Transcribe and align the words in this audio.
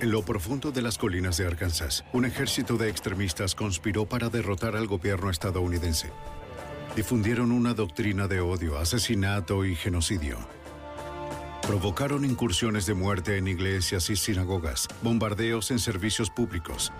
En 0.00 0.10
lo 0.10 0.22
profundo 0.22 0.72
de 0.72 0.82
las 0.82 0.98
colinas 0.98 1.38
de 1.38 1.46
Arkansas, 1.46 2.04
un 2.12 2.26
ejército 2.26 2.76
de 2.76 2.90
extremistas 2.90 3.54
conspiró 3.54 4.06
para 4.06 4.28
derrotar 4.28 4.76
al 4.76 4.86
gobierno 4.86 5.30
estadounidense. 5.30 6.10
Difundieron 6.94 7.50
una 7.50 7.72
doctrina 7.72 8.28
de 8.28 8.40
odio, 8.40 8.78
asesinato 8.78 9.64
y 9.64 9.74
genocidio. 9.74 10.38
Provocaron 11.66 12.24
incursiones 12.24 12.86
de 12.86 12.94
muerte 12.94 13.38
en 13.38 13.48
iglesias 13.48 14.10
y 14.10 14.16
sinagogas, 14.16 14.86
bombardeos 15.02 15.70
en 15.70 15.78
servicios 15.78 16.30
públicos 16.30 16.92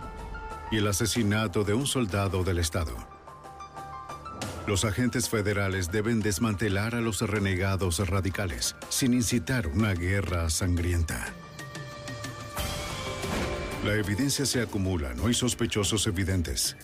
y 0.71 0.79
el 0.79 0.89
asesinato 0.89 1.65
de 1.65 1.75
un 1.75 1.87
soldado 1.87 2.45
del 2.45 2.59
Estado. 2.59 2.97
Los 4.67 4.85
agentes 4.85 5.29
federales 5.29 5.93
deben 5.93 6.21
desmantelar 6.21 6.95
a 6.97 7.01
los 7.01 7.21
renegados 7.21 7.99
radicales 8.09 8.75
sin 8.89 9.15
incitar 9.15 9.69
una 9.69 9.93
guerra 9.95 10.51
sangrienta. 10.51 11.33
La 13.87 13.95
evidencia 13.95 14.45
se 14.45 14.61
acumula, 14.61 15.15
no 15.15 15.29
hay 15.29 15.35
sospechosos 15.35 16.09
evidentes. 16.09 16.77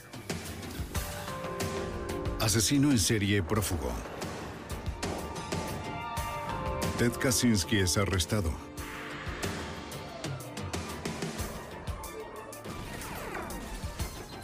Asesino 2.39 2.93
en 2.93 2.99
serie 3.01 3.43
prófugo. 3.43 3.91
Ted 6.99 7.11
Kaczynski 7.11 7.79
es 7.79 7.99
arrestado. 7.99 8.53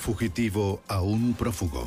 Fugitivo 0.01 0.83
aún 0.89 1.35
prófugo. 1.35 1.87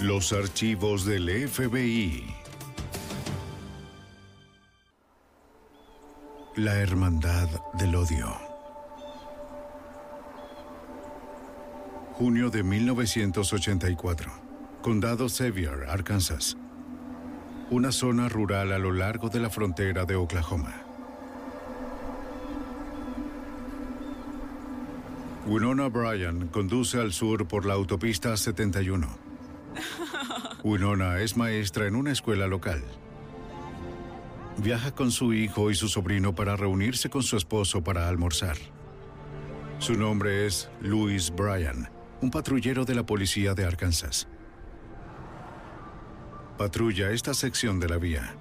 Los 0.00 0.32
archivos 0.32 1.04
del 1.04 1.48
FBI. 1.48 2.37
La 6.58 6.74
Hermandad 6.74 7.48
del 7.74 7.94
Odio. 7.94 8.26
Junio 12.14 12.50
de 12.50 12.64
1984. 12.64 14.32
Condado 14.82 15.28
Sevier, 15.28 15.84
Arkansas. 15.88 16.56
Una 17.70 17.92
zona 17.92 18.28
rural 18.28 18.72
a 18.72 18.78
lo 18.78 18.92
largo 18.92 19.28
de 19.28 19.38
la 19.38 19.50
frontera 19.50 20.04
de 20.04 20.16
Oklahoma. 20.16 20.74
Winona 25.46 25.88
Bryan 25.88 26.48
conduce 26.48 26.98
al 26.98 27.12
sur 27.12 27.46
por 27.46 27.66
la 27.66 27.74
autopista 27.74 28.36
71. 28.36 29.06
Winona 30.64 31.20
es 31.20 31.36
maestra 31.36 31.86
en 31.86 31.94
una 31.94 32.10
escuela 32.10 32.48
local. 32.48 32.82
Viaja 34.58 34.92
con 34.92 35.12
su 35.12 35.32
hijo 35.32 35.70
y 35.70 35.76
su 35.76 35.88
sobrino 35.88 36.34
para 36.34 36.56
reunirse 36.56 37.08
con 37.08 37.22
su 37.22 37.36
esposo 37.36 37.84
para 37.84 38.08
almorzar. 38.08 38.56
Su 39.78 39.94
nombre 39.94 40.46
es 40.46 40.68
Louis 40.80 41.30
Bryan, 41.30 41.88
un 42.20 42.32
patrullero 42.32 42.84
de 42.84 42.96
la 42.96 43.06
policía 43.06 43.54
de 43.54 43.64
Arkansas. 43.64 44.26
Patrulla 46.58 47.12
esta 47.12 47.34
sección 47.34 47.78
de 47.78 47.88
la 47.88 47.98
vía. 47.98 48.34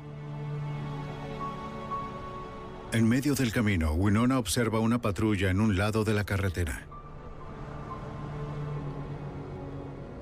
En 2.93 3.07
medio 3.07 3.35
del 3.35 3.51
camino, 3.51 3.93
Winona 3.93 4.39
observa 4.39 4.79
una 4.79 4.99
patrulla 4.99 5.51
en 5.51 5.61
un 5.61 5.77
lado 5.77 6.03
de 6.03 6.15
la 6.15 6.23
carretera. 6.23 6.87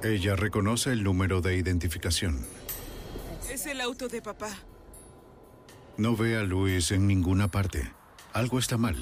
Ella 0.03 0.35
reconoce 0.35 0.91
el 0.91 1.05
número 1.05 1.39
de 1.39 1.55
identificación. 1.55 2.45
Es 3.49 3.65
el 3.65 3.79
auto 3.79 4.09
de 4.09 4.21
papá. 4.21 4.49
No 5.97 6.17
ve 6.17 6.37
a 6.37 6.43
Luis 6.43 6.91
en 6.91 7.07
ninguna 7.07 7.47
parte. 7.47 7.89
Algo 8.33 8.59
está 8.59 8.77
mal. 8.77 8.97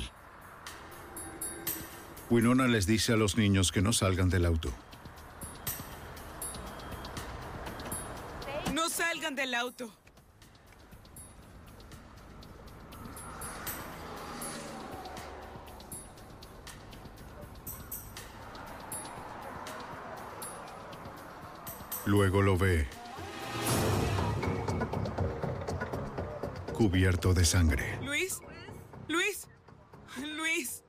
Winona 2.29 2.67
les 2.67 2.85
dice 2.85 3.13
a 3.13 3.15
los 3.15 3.35
niños 3.35 3.71
que 3.71 3.81
no 3.81 3.93
salgan 3.93 4.29
del 4.29 4.45
auto. 4.45 4.71
No 8.73 8.89
salgan 8.89 9.35
del 9.35 9.55
auto. 9.55 9.91
Luego 22.05 22.43
lo 22.43 22.55
ve. 22.55 22.87
Cubierto 26.83 27.33
de 27.33 27.45
sangre. 27.45 27.97
Luis. 28.03 28.41
Luis. 29.07 29.47
Luis. 30.17 30.83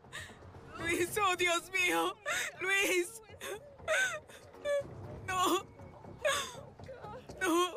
Luis, 0.76 1.08
oh 1.24 1.36
Dios 1.36 1.70
mío. 1.70 2.16
Luis. 2.60 3.22
No. 5.24 5.64
No. 7.40 7.70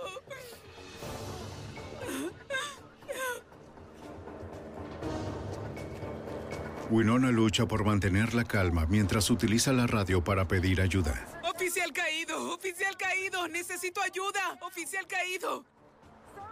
Winona 6.89 7.29
lucha 7.29 7.67
por 7.67 7.85
mantener 7.85 8.33
la 8.33 8.45
calma 8.45 8.87
mientras 8.87 9.29
utiliza 9.29 9.71
la 9.73 9.85
radio 9.85 10.23
para 10.23 10.47
pedir 10.47 10.81
ayuda. 10.81 11.23
Oficial 11.43 11.93
caído. 11.93 12.51
Oficial 12.51 12.97
caído. 12.97 13.47
Necesito 13.47 14.01
ayuda. 14.01 14.57
Oficial 14.61 15.05
caído. 15.05 15.63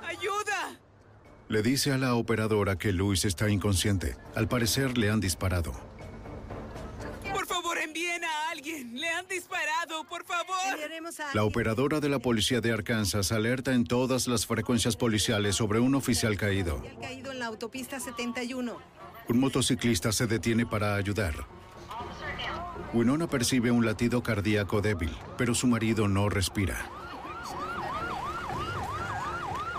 Ayuda. 0.04 0.80
Le 1.48 1.62
dice 1.62 1.92
a 1.92 1.98
la 1.98 2.16
operadora 2.16 2.78
que 2.78 2.92
Luis 2.92 3.24
está 3.24 3.50
inconsciente. 3.50 4.18
Al 4.36 4.48
parecer 4.48 4.98
le 4.98 5.12
han 5.12 5.20
disparado. 5.20 5.74
Por 7.32 7.46
favor, 7.46 7.78
envíen 7.78 8.24
a 8.24 8.50
alguien. 8.50 9.00
Le 9.00 9.10
han 9.10 9.28
disparado, 9.28 10.04
por 10.10 10.26
favor. 10.26 10.56
La 11.34 11.44
operadora 11.44 12.00
de 12.00 12.10
la 12.10 12.18
policía 12.20 12.62
de 12.62 12.72
Arkansas 12.72 13.32
alerta 13.32 13.74
en 13.74 13.86
todas 13.86 14.28
las 14.28 14.48
frecuencias 14.48 14.96
policiales 14.96 15.56
sobre 15.56 15.80
un 15.80 15.94
oficial 15.94 16.36
caído. 16.36 16.84
caído 17.00 17.32
en 17.32 17.40
la 17.40 17.46
autopista 17.46 18.00
71. 18.00 18.78
Un 19.28 19.40
motociclista 19.40 20.12
se 20.12 20.26
detiene 20.28 20.66
para 20.66 20.96
ayudar. 20.96 21.46
Winona 22.94 23.28
percibe 23.28 23.72
un 23.72 23.86
latido 23.86 24.24
cardíaco 24.24 24.82
débil, 24.82 25.16
pero 25.38 25.54
su 25.54 25.68
marido 25.68 26.08
no 26.08 26.30
respira. 26.30 26.90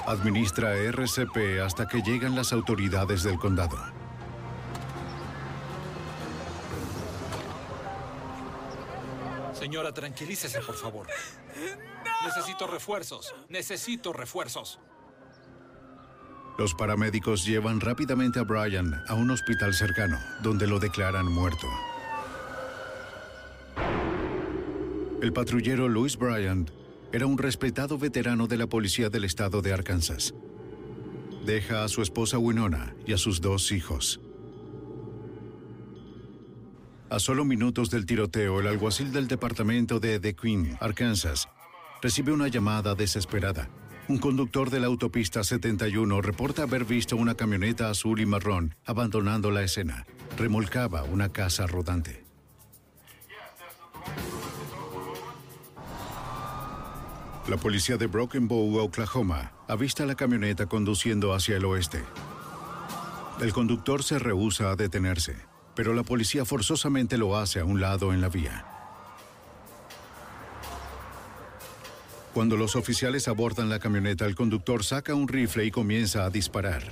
Administra 0.06 0.76
RCP 0.76 1.60
hasta 1.64 1.88
que 1.88 2.00
llegan 2.00 2.36
las 2.36 2.52
autoridades 2.52 3.24
del 3.24 3.38
condado. 3.38 3.76
Señora, 9.52 9.92
tranquilícese, 9.92 10.60
por 10.60 10.76
favor. 10.76 11.08
Necesito 12.24 12.68
refuerzos. 12.68 13.34
Necesito 13.48 14.12
refuerzos. 14.12 14.78
Los 16.56 16.72
paramédicos 16.74 17.44
llevan 17.44 17.80
rápidamente 17.80 18.38
a 18.38 18.44
Brian 18.44 19.02
a 19.08 19.14
un 19.14 19.30
hospital 19.32 19.74
cercano, 19.74 20.18
donde 20.40 20.68
lo 20.68 20.78
declaran 20.78 21.26
muerto. 21.26 21.66
El 25.20 25.32
patrullero 25.32 25.88
Louis 25.88 26.16
Bryant 26.16 26.70
era 27.12 27.26
un 27.26 27.38
respetado 27.38 27.98
veterano 27.98 28.46
de 28.46 28.56
la 28.56 28.66
policía 28.66 29.08
del 29.08 29.24
estado 29.24 29.62
de 29.62 29.72
Arkansas. 29.72 30.34
Deja 31.44 31.84
a 31.84 31.88
su 31.88 32.02
esposa 32.02 32.38
Winona 32.38 32.94
y 33.06 33.12
a 33.12 33.18
sus 33.18 33.40
dos 33.40 33.70
hijos. 33.72 34.20
A 37.08 37.20
solo 37.20 37.44
minutos 37.44 37.88
del 37.90 38.04
tiroteo, 38.04 38.58
el 38.60 38.66
alguacil 38.66 39.12
del 39.12 39.28
departamento 39.28 40.00
de 40.00 40.18
The 40.18 40.34
Queen, 40.34 40.76
Arkansas, 40.80 41.48
recibe 42.02 42.32
una 42.32 42.48
llamada 42.48 42.96
desesperada. 42.96 43.70
Un 44.08 44.18
conductor 44.18 44.70
de 44.70 44.80
la 44.80 44.88
autopista 44.88 45.44
71 45.44 46.20
reporta 46.20 46.64
haber 46.64 46.84
visto 46.84 47.16
una 47.16 47.34
camioneta 47.34 47.90
azul 47.90 48.20
y 48.20 48.26
marrón 48.26 48.74
abandonando 48.84 49.50
la 49.50 49.62
escena. 49.62 50.04
Remolcaba 50.36 51.04
una 51.04 51.32
casa 51.32 51.66
rodante. 51.66 52.25
La 57.48 57.56
policía 57.56 57.96
de 57.96 58.08
Broken 58.08 58.48
Bow, 58.48 58.76
Oklahoma, 58.78 59.52
avista 59.68 60.04
la 60.04 60.16
camioneta 60.16 60.66
conduciendo 60.66 61.32
hacia 61.32 61.56
el 61.56 61.64
oeste. 61.64 62.02
El 63.40 63.52
conductor 63.52 64.02
se 64.02 64.18
rehúsa 64.18 64.72
a 64.72 64.74
detenerse, 64.74 65.36
pero 65.76 65.94
la 65.94 66.02
policía 66.02 66.44
forzosamente 66.44 67.16
lo 67.16 67.36
hace 67.36 67.60
a 67.60 67.64
un 67.64 67.80
lado 67.80 68.12
en 68.12 68.20
la 68.20 68.28
vía. 68.30 68.66
Cuando 72.34 72.56
los 72.56 72.74
oficiales 72.74 73.28
abordan 73.28 73.68
la 73.68 73.78
camioneta, 73.78 74.26
el 74.26 74.34
conductor 74.34 74.82
saca 74.82 75.14
un 75.14 75.28
rifle 75.28 75.66
y 75.66 75.70
comienza 75.70 76.24
a 76.24 76.30
disparar. 76.30 76.82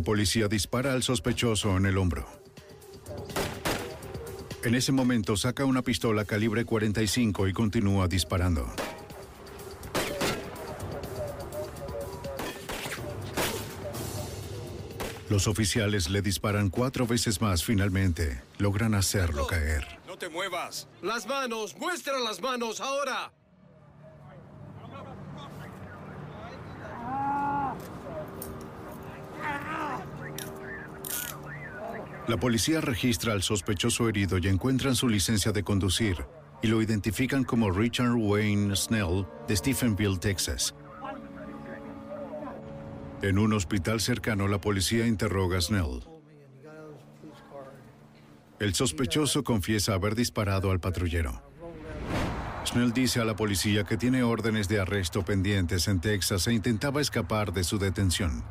La 0.00 0.04
policía 0.04 0.48
dispara 0.48 0.94
al 0.94 1.02
sospechoso 1.02 1.76
en 1.76 1.84
el 1.84 1.98
hombro. 1.98 2.26
En 4.64 4.74
ese 4.74 4.92
momento 4.92 5.36
saca 5.36 5.66
una 5.66 5.82
pistola 5.82 6.24
calibre 6.24 6.64
45 6.64 7.48
y 7.48 7.52
continúa 7.52 8.08
disparando. 8.08 8.66
Los 15.28 15.46
oficiales 15.46 16.08
le 16.08 16.22
disparan 16.22 16.70
cuatro 16.70 17.06
veces 17.06 17.42
más 17.42 17.62
finalmente. 17.62 18.40
Logran 18.56 18.94
hacerlo 18.94 19.46
caer. 19.46 19.86
No 20.06 20.16
te 20.16 20.30
muevas. 20.30 20.88
Las 21.02 21.26
manos. 21.26 21.76
Muestra 21.76 22.18
las 22.20 22.40
manos 22.40 22.80
ahora. 22.80 23.34
La 32.30 32.36
policía 32.36 32.80
registra 32.80 33.32
al 33.32 33.42
sospechoso 33.42 34.08
herido 34.08 34.38
y 34.38 34.46
encuentran 34.46 34.94
su 34.94 35.08
licencia 35.08 35.50
de 35.50 35.64
conducir 35.64 36.26
y 36.62 36.68
lo 36.68 36.80
identifican 36.80 37.42
como 37.42 37.72
Richard 37.72 38.14
Wayne 38.14 38.76
Snell 38.76 39.26
de 39.48 39.56
Stephenville, 39.56 40.16
Texas. 40.16 40.72
En 43.20 43.36
un 43.36 43.52
hospital 43.52 44.00
cercano, 44.00 44.46
la 44.46 44.60
policía 44.60 45.08
interroga 45.08 45.58
a 45.58 45.60
Snell. 45.60 46.04
El 48.60 48.74
sospechoso 48.74 49.42
confiesa 49.42 49.94
haber 49.94 50.14
disparado 50.14 50.70
al 50.70 50.78
patrullero. 50.78 51.42
Snell 52.64 52.92
dice 52.92 53.18
a 53.18 53.24
la 53.24 53.34
policía 53.34 53.82
que 53.82 53.96
tiene 53.96 54.22
órdenes 54.22 54.68
de 54.68 54.78
arresto 54.78 55.24
pendientes 55.24 55.88
en 55.88 56.00
Texas 56.00 56.46
e 56.46 56.52
intentaba 56.52 57.00
escapar 57.00 57.52
de 57.52 57.64
su 57.64 57.80
detención. 57.80 58.44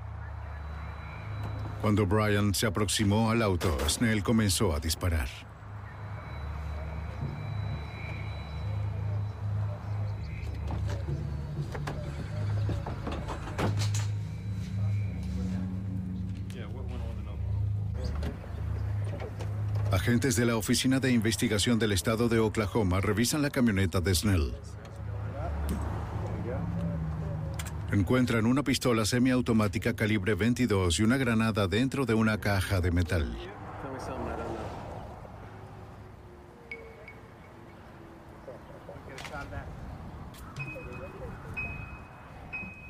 Cuando 1.82 2.06
Brian 2.06 2.54
se 2.54 2.68
aproximó 2.68 3.32
al 3.32 3.42
auto, 3.42 3.78
Snell 3.88 4.22
comenzó 4.22 4.76
a 4.76 4.80
disparar. 4.80 5.30
Agentes 19.92 20.36
de 20.36 20.46
la 20.46 20.56
Oficina 20.56 21.00
de 21.00 21.12
Investigación 21.12 21.80
del 21.80 21.94
Estado 21.94 22.30
de 22.30 22.40
Oklahoma 22.40 23.02
revisan 23.02 23.42
la 23.42 23.50
camioneta 23.50 24.02
de 24.02 24.14
Snell. 24.14 24.54
Encuentran 27.92 28.46
una 28.46 28.62
pistola 28.62 29.04
semiautomática 29.04 29.96
calibre 29.96 30.36
22 30.36 31.00
y 31.00 31.04
una 31.04 31.18
granada 31.18 31.68
dentro 31.68 32.06
de 32.06 32.14
una 32.14 32.40
caja 32.40 32.82
de 32.82 32.92
metal. 32.92 33.36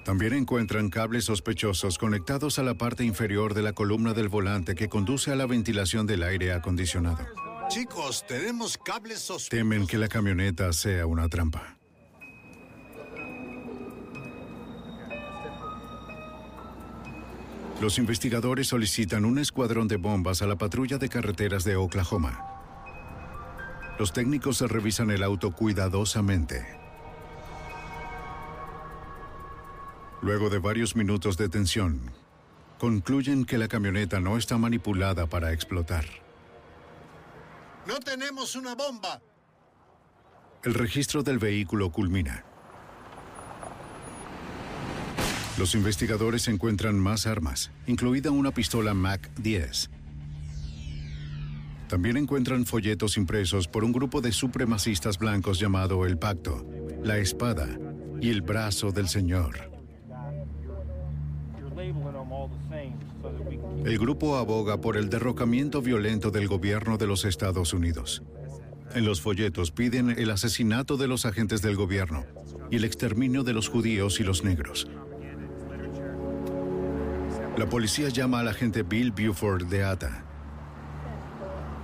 También 0.04 0.34
encuentran 0.34 0.90
cables 0.90 1.26
sospechosos 1.26 1.98
conectados 1.98 2.60
a 2.60 2.64
la 2.64 2.74
parte 2.74 3.06
inferior 3.06 3.54
de 3.54 3.62
la 3.62 3.74
columna 3.74 4.14
del 4.14 4.28
volante 4.28 4.76
que 4.76 4.90
conduce 4.90 5.32
a 5.32 5.36
la 5.36 5.46
ventilación 5.46 6.08
del 6.08 6.24
aire 6.24 6.52
acondicionado. 6.52 7.26
Chicos, 7.70 8.26
tenemos 8.28 8.78
cables 8.78 9.20
sospechosos. 9.20 9.50
Temen 9.50 9.88
que 9.88 9.98
la 9.98 10.08
camioneta 10.10 10.74
sea 10.74 11.06
una 11.06 11.30
trampa. 11.30 11.79
Los 17.82 17.98
investigadores 17.98 18.68
solicitan 18.68 19.24
un 19.24 19.40
escuadrón 19.40 19.88
de 19.88 19.96
bombas 19.96 20.42
a 20.42 20.48
la 20.48 20.58
patrulla 20.58 20.98
de 20.98 21.08
carreteras 21.08 21.64
de 21.64 21.78
Oklahoma. 21.78 22.46
Los 23.98 24.12
técnicos 24.12 24.60
revisan 24.60 25.12
el 25.12 25.24
auto 25.24 25.52
cuidadosamente. 25.52 26.66
Luego 30.22 30.50
de 30.50 30.60
varios 30.60 30.98
minutos 30.98 31.38
de 31.38 31.48
tensión, 31.48 32.12
concluyen 32.80 33.46
que 33.46 33.58
la 33.58 33.70
camioneta 33.70 34.20
no 34.20 34.38
está 34.38 34.58
manipulada 34.58 35.28
para 35.28 35.54
explotar. 35.54 36.04
No 37.88 38.00
tenemos 38.02 38.58
una 38.58 38.76
bomba. 38.76 39.22
El 40.66 40.74
registro 40.74 41.24
del 41.24 41.40
vehículo 41.40 41.90
culmina. 41.92 42.44
Los 45.60 45.76
investigadores 45.76 46.48
encuentran 46.48 46.98
más 46.98 47.28
armas, 47.28 47.70
incluida 47.86 48.32
una 48.32 48.52
pistola 48.52 48.94
Mac 48.94 49.30
10. 49.42 49.90
También 51.90 52.16
encuentran 52.16 52.66
folletos 52.66 53.18
impresos 53.18 53.68
por 53.68 53.84
un 53.84 53.92
grupo 53.92 54.22
de 54.22 54.32
supremacistas 54.32 55.18
blancos 55.18 55.60
llamado 55.60 56.06
El 56.06 56.18
Pacto, 56.18 56.66
La 57.04 57.18
Espada 57.18 57.68
y 58.22 58.30
El 58.30 58.42
Brazo 58.42 58.94
del 58.94 59.10
Señor. 59.10 59.70
El 63.84 64.00
grupo 64.00 64.38
aboga 64.38 64.80
por 64.80 64.96
el 64.96 65.10
derrocamiento 65.10 65.82
violento 65.82 66.32
del 66.32 66.48
gobierno 66.48 66.98
de 66.98 67.08
los 67.08 67.26
Estados 67.26 67.74
Unidos. 67.74 68.24
En 68.96 69.04
los 69.04 69.20
folletos 69.20 69.72
piden 69.72 70.12
el 70.12 70.32
asesinato 70.32 70.96
de 70.96 71.10
los 71.10 71.26
agentes 71.26 71.62
del 71.62 71.76
gobierno 71.76 72.26
y 72.72 72.78
el 72.78 72.86
exterminio 72.86 73.44
de 73.44 73.52
los 73.52 73.68
judíos 73.68 74.22
y 74.22 74.24
los 74.24 74.46
negros. 74.46 74.88
La 77.60 77.68
policía 77.68 78.08
llama 78.08 78.40
al 78.40 78.48
agente 78.48 78.84
Bill 78.84 79.12
Buford 79.12 79.66
de 79.66 79.84
ATA. 79.84 80.24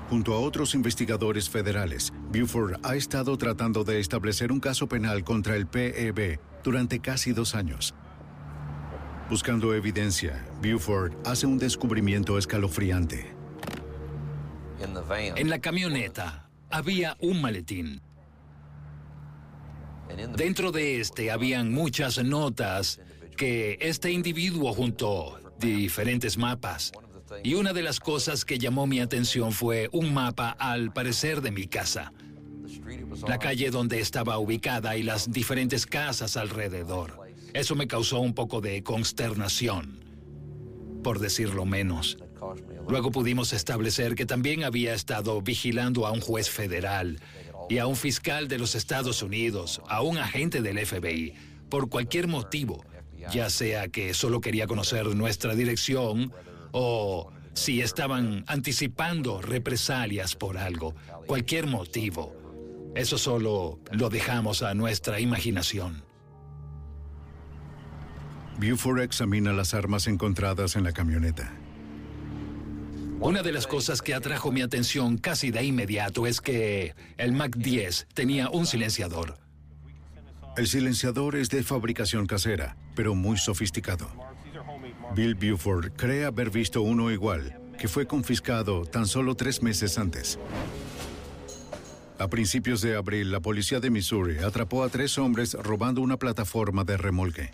Junto 0.09 0.33
a 0.33 0.39
otros 0.39 0.73
investigadores 0.73 1.49
federales, 1.49 2.13
Buford 2.31 2.79
ha 2.81 2.95
estado 2.95 3.37
tratando 3.37 3.83
de 3.83 3.99
establecer 3.99 4.53
un 4.53 4.61
caso 4.61 4.87
penal 4.87 5.25
contra 5.25 5.57
el 5.57 5.67
PEB 5.67 6.39
durante 6.63 7.01
casi 7.01 7.33
dos 7.33 7.55
años. 7.55 7.93
Buscando 9.29 9.73
evidencia, 9.73 10.47
Buford 10.63 11.11
hace 11.25 11.45
un 11.45 11.57
descubrimiento 11.57 12.37
escalofriante. 12.37 13.35
En 15.35 15.49
la 15.49 15.59
camioneta 15.59 16.49
había 16.69 17.17
un 17.19 17.41
maletín. 17.41 18.01
Dentro 20.37 20.71
de 20.71 21.01
este 21.01 21.31
habían 21.31 21.73
muchas 21.73 22.23
notas 22.23 23.01
que 23.35 23.77
este 23.81 24.13
individuo 24.13 24.71
junto 24.71 25.41
diferentes 25.59 26.37
mapas. 26.37 26.91
Y 27.43 27.55
una 27.55 27.73
de 27.73 27.81
las 27.81 27.99
cosas 27.99 28.45
que 28.45 28.57
llamó 28.57 28.87
mi 28.87 28.99
atención 28.99 29.51
fue 29.51 29.89
un 29.91 30.13
mapa 30.13 30.51
al 30.51 30.93
parecer 30.93 31.41
de 31.41 31.51
mi 31.51 31.67
casa. 31.67 32.13
La 33.27 33.39
calle 33.39 33.69
donde 33.71 33.99
estaba 33.99 34.37
ubicada 34.37 34.97
y 34.97 35.03
las 35.03 35.31
diferentes 35.31 35.85
casas 35.85 36.37
alrededor. 36.37 37.19
Eso 37.53 37.75
me 37.75 37.87
causó 37.87 38.19
un 38.19 38.33
poco 38.33 38.61
de 38.61 38.83
consternación, 38.83 40.03
por 41.03 41.19
decirlo 41.19 41.65
menos. 41.65 42.17
Luego 42.87 43.11
pudimos 43.11 43.53
establecer 43.53 44.15
que 44.15 44.25
también 44.25 44.63
había 44.63 44.93
estado 44.93 45.41
vigilando 45.41 46.05
a 46.05 46.11
un 46.11 46.21
juez 46.21 46.49
federal 46.49 47.19
y 47.69 47.79
a 47.79 47.87
un 47.87 47.95
fiscal 47.95 48.47
de 48.47 48.59
los 48.59 48.75
Estados 48.75 49.23
Unidos, 49.23 49.81
a 49.87 50.01
un 50.01 50.17
agente 50.17 50.61
del 50.61 50.85
FBI, 50.85 51.33
por 51.69 51.89
cualquier 51.89 52.27
motivo 52.27 52.83
ya 53.31 53.49
sea 53.49 53.87
que 53.87 54.13
solo 54.13 54.41
quería 54.41 54.67
conocer 54.67 55.05
nuestra 55.15 55.55
dirección 55.55 56.31
o 56.71 57.31
si 57.53 57.81
estaban 57.81 58.43
anticipando 58.47 59.41
represalias 59.41 60.35
por 60.35 60.57
algo, 60.57 60.93
cualquier 61.25 61.67
motivo. 61.67 62.35
Eso 62.95 63.17
solo 63.17 63.79
lo 63.91 64.09
dejamos 64.09 64.61
a 64.61 64.73
nuestra 64.73 65.19
imaginación. 65.19 66.03
Buford 68.57 69.01
examina 69.01 69.51
las 69.51 69.73
armas 69.73 70.07
encontradas 70.07 70.75
en 70.75 70.83
la 70.83 70.93
camioneta. 70.93 71.53
Una 73.19 73.41
de 73.41 73.51
las 73.51 73.67
cosas 73.67 74.01
que 74.01 74.13
atrajo 74.13 74.51
mi 74.51 74.61
atención 74.61 75.17
casi 75.17 75.49
de 75.49 75.63
inmediato 75.63 76.27
es 76.27 76.41
que 76.41 76.95
el 77.17 77.31
Mac 77.31 77.55
10 77.55 78.07
tenía 78.13 78.49
un 78.49 78.65
silenciador. 78.65 79.37
El 80.57 80.67
silenciador 80.67 81.35
es 81.35 81.49
de 81.49 81.63
fabricación 81.63 82.27
casera, 82.27 82.77
pero 82.95 83.15
muy 83.15 83.37
sofisticado. 83.37 84.07
Bill 85.15 85.35
Buford 85.35 85.91
cree 85.95 86.25
haber 86.25 86.49
visto 86.49 86.81
uno 86.81 87.11
igual, 87.11 87.59
que 87.77 87.87
fue 87.87 88.07
confiscado 88.07 88.85
tan 88.85 89.05
solo 89.05 89.35
tres 89.35 89.61
meses 89.61 89.97
antes. 89.97 90.39
A 92.17 92.29
principios 92.29 92.81
de 92.81 92.95
abril, 92.95 93.31
la 93.31 93.41
policía 93.41 93.79
de 93.79 93.89
Missouri 93.89 94.39
atrapó 94.39 94.83
a 94.83 94.89
tres 94.89 95.17
hombres 95.17 95.53
robando 95.53 96.01
una 96.01 96.17
plataforma 96.17 96.85
de 96.85 96.95
remolque. 96.97 97.51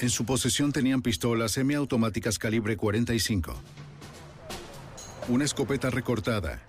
En 0.00 0.10
su 0.10 0.26
posesión 0.26 0.72
tenían 0.72 1.00
pistolas 1.00 1.52
semiautomáticas 1.52 2.38
calibre 2.38 2.76
45, 2.76 3.54
una 5.28 5.44
escopeta 5.44 5.88
recortada 5.88 6.62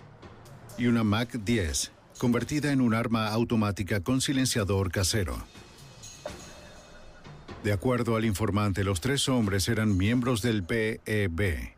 y 0.77 0.87
una 0.87 1.03
Mac 1.03 1.31
10, 1.33 1.91
convertida 2.17 2.71
en 2.71 2.79
un 2.79 2.93
arma 2.93 3.27
automática 3.27 3.99
con 3.99 4.21
silenciador 4.21 4.91
casero. 4.91 5.35
De 7.65 7.73
acuerdo 7.73 8.15
al 8.15 8.25
informante, 8.25 8.83
los 8.83 9.01
tres 9.01 9.27
hombres 9.27 9.67
eran 9.69 9.97
miembros 9.97 10.43
del 10.43 10.63
PEB. 10.63 11.73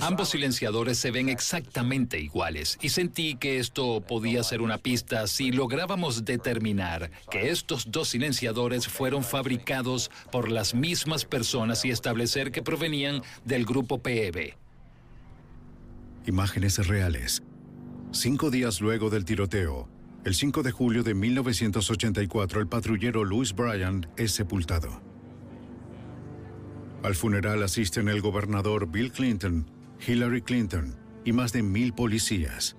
Ambos 0.00 0.30
silenciadores 0.30 0.96
se 0.96 1.10
ven 1.10 1.28
exactamente 1.28 2.18
iguales 2.18 2.78
y 2.80 2.88
sentí 2.88 3.34
que 3.34 3.58
esto 3.58 4.00
podía 4.00 4.42
ser 4.42 4.62
una 4.62 4.78
pista 4.78 5.26
si 5.26 5.52
lográbamos 5.52 6.24
determinar 6.24 7.10
que 7.30 7.50
estos 7.50 7.90
dos 7.90 8.08
silenciadores 8.08 8.88
fueron 8.88 9.22
fabricados 9.22 10.10
por 10.32 10.50
las 10.50 10.74
mismas 10.74 11.26
personas 11.26 11.84
y 11.84 11.90
establecer 11.90 12.50
que 12.50 12.62
provenían 12.62 13.20
del 13.44 13.66
grupo 13.66 13.98
PEB. 13.98 14.54
Imágenes 16.24 16.86
reales. 16.86 17.42
Cinco 18.10 18.50
días 18.50 18.80
luego 18.80 19.10
del 19.10 19.26
tiroteo, 19.26 19.86
el 20.24 20.34
5 20.34 20.62
de 20.62 20.72
julio 20.72 21.02
de 21.02 21.14
1984, 21.14 22.60
el 22.60 22.66
patrullero 22.66 23.24
Louis 23.24 23.54
Bryan 23.54 24.08
es 24.16 24.32
sepultado. 24.32 25.00
Al 27.02 27.14
funeral 27.14 27.62
asisten 27.62 28.08
el 28.08 28.20
gobernador 28.20 28.90
Bill 28.90 29.12
Clinton, 29.12 29.70
Hillary 30.06 30.42
Clinton 30.42 30.96
y 31.24 31.32
más 31.32 31.52
de 31.52 31.62
mil 31.62 31.92
policías. 31.92 32.76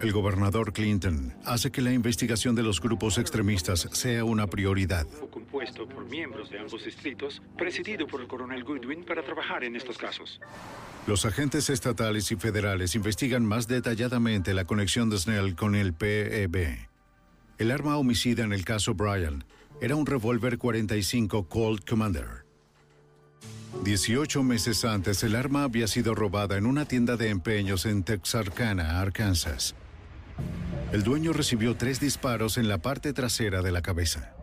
El 0.00 0.12
gobernador 0.12 0.72
Clinton 0.72 1.34
hace 1.44 1.72
que 1.72 1.82
la 1.82 1.92
investigación 1.92 2.54
de 2.54 2.62
los 2.62 2.80
grupos 2.80 3.18
extremistas 3.18 3.88
sea 3.92 4.24
una 4.24 4.46
prioridad. 4.46 5.06
Compuesto 5.30 5.88
por 5.88 6.08
miembros 6.08 6.50
de 6.50 6.60
ambos 6.60 6.84
distritos, 6.84 7.42
presidido 7.56 8.06
por 8.06 8.20
el 8.20 8.28
coronel 8.28 8.62
Goodwin 8.62 9.04
para 9.04 9.24
trabajar 9.24 9.64
en 9.64 9.74
estos 9.74 9.98
casos. 9.98 10.40
Los 11.08 11.24
agentes 11.24 11.70
estatales 11.70 12.30
y 12.32 12.36
federales 12.36 12.94
investigan 12.94 13.42
más 13.42 13.66
detalladamente 13.66 14.52
la 14.52 14.66
conexión 14.66 15.08
de 15.08 15.16
Snell 15.16 15.56
con 15.56 15.74
el 15.74 15.94
PEB. 15.94 16.86
El 17.56 17.70
arma 17.70 17.96
homicida 17.96 18.44
en 18.44 18.52
el 18.52 18.66
caso 18.66 18.92
Bryan 18.92 19.42
era 19.80 19.96
un 19.96 20.04
revólver 20.04 20.58
45 20.58 21.48
Colt 21.48 21.88
Commander. 21.88 22.44
18 23.84 24.42
meses 24.42 24.84
antes, 24.84 25.22
el 25.22 25.34
arma 25.34 25.62
había 25.62 25.86
sido 25.86 26.14
robada 26.14 26.58
en 26.58 26.66
una 26.66 26.84
tienda 26.84 27.16
de 27.16 27.30
empeños 27.30 27.86
en 27.86 28.02
Texarkana, 28.02 29.00
Arkansas. 29.00 29.74
El 30.92 31.04
dueño 31.04 31.32
recibió 31.32 31.74
tres 31.74 32.00
disparos 32.00 32.58
en 32.58 32.68
la 32.68 32.82
parte 32.82 33.14
trasera 33.14 33.62
de 33.62 33.72
la 33.72 33.80
cabeza. 33.80 34.34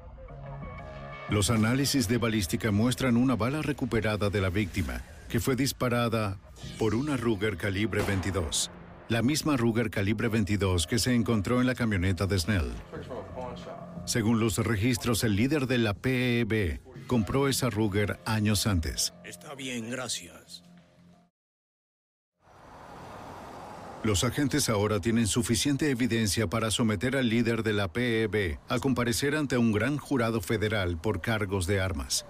Los 1.29 1.51
análisis 1.51 2.07
de 2.07 2.17
balística 2.17 2.72
muestran 2.72 3.17
una 3.17 3.36
bala 3.36 3.62
recuperada 3.62 4.31
de 4.31 4.41
la 4.41 4.50
víctima, 4.50 5.03
que 5.29 5.39
fue 5.39 5.55
disparada 5.55 6.39
por 6.77 6.95
una 6.95 7.17
Ruger 7.17 7.57
calibre 7.57 8.01
22, 8.01 8.72
la 9.10 9.22
misma 9.22 9.57
Ruger 9.57 9.89
calibre 9.89 10.27
22 10.27 10.88
que 10.88 11.00
se 11.00 11.13
encontró 11.13 11.62
en 11.62 11.67
la 11.67 11.75
camioneta 11.75 12.27
de 12.27 12.39
Snell. 12.39 12.72
Según 14.05 14.39
los 14.39 14.57
registros, 14.57 15.24
el 15.24 15.36
líder 15.36 15.67
de 15.67 15.77
la 15.77 15.93
PEB 15.93 16.79
compró 17.07 17.48
esa 17.48 17.69
Ruger 17.69 18.19
años 18.25 18.67
antes. 18.67 19.13
Está 19.24 19.55
bien, 19.55 19.89
gracias. 19.89 20.63
Los 24.05 24.24
agentes 24.24 24.69
ahora 24.69 25.00
tienen 25.00 25.25
suficiente 25.25 25.89
evidencia 25.89 26.48
para 26.48 26.69
someter 26.69 27.15
al 27.15 27.27
líder 27.27 27.63
de 27.63 27.74
la 27.74 27.88
PEB 27.88 28.60
a 28.69 28.77
comparecer 28.77 29.36
ante 29.36 29.57
un 29.57 29.72
gran 29.72 29.98
jurado 29.98 30.41
federal 30.41 31.01
por 31.01 31.22
cargos 31.22 31.65
de 31.65 31.81
armas. 31.81 32.24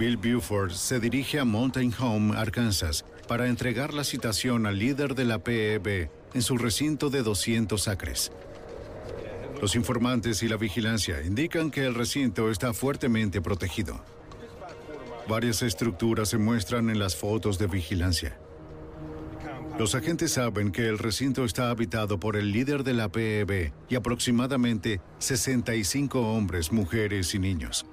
Bill 0.00 0.16
Buford 0.16 0.70
se 0.70 0.98
dirige 0.98 1.38
a 1.40 1.44
Mountain 1.44 1.92
Home, 2.00 2.34
Arkansas, 2.34 3.04
para 3.28 3.48
entregar 3.48 3.92
la 3.92 4.02
citación 4.02 4.64
al 4.64 4.78
líder 4.78 5.14
de 5.14 5.26
la 5.26 5.40
PEB 5.40 6.08
en 6.32 6.40
su 6.40 6.56
recinto 6.56 7.10
de 7.10 7.22
200 7.22 7.86
acres. 7.86 8.32
Los 9.60 9.76
informantes 9.76 10.42
y 10.42 10.48
la 10.48 10.56
vigilancia 10.56 11.20
indican 11.20 11.70
que 11.70 11.84
el 11.84 11.94
recinto 11.94 12.50
está 12.50 12.72
fuertemente 12.72 13.42
protegido. 13.42 14.02
Varias 15.28 15.60
estructuras 15.60 16.30
se 16.30 16.38
muestran 16.38 16.88
en 16.88 16.98
las 16.98 17.14
fotos 17.14 17.58
de 17.58 17.66
vigilancia. 17.66 18.38
Los 19.78 19.94
agentes 19.94 20.32
saben 20.32 20.72
que 20.72 20.88
el 20.88 20.96
recinto 20.96 21.44
está 21.44 21.68
habitado 21.68 22.18
por 22.18 22.36
el 22.36 22.52
líder 22.52 22.84
de 22.84 22.94
la 22.94 23.10
PEB 23.10 23.70
y 23.90 23.96
aproximadamente 23.96 25.02
65 25.18 26.18
hombres, 26.22 26.72
mujeres 26.72 27.34
y 27.34 27.38
niños. 27.38 27.84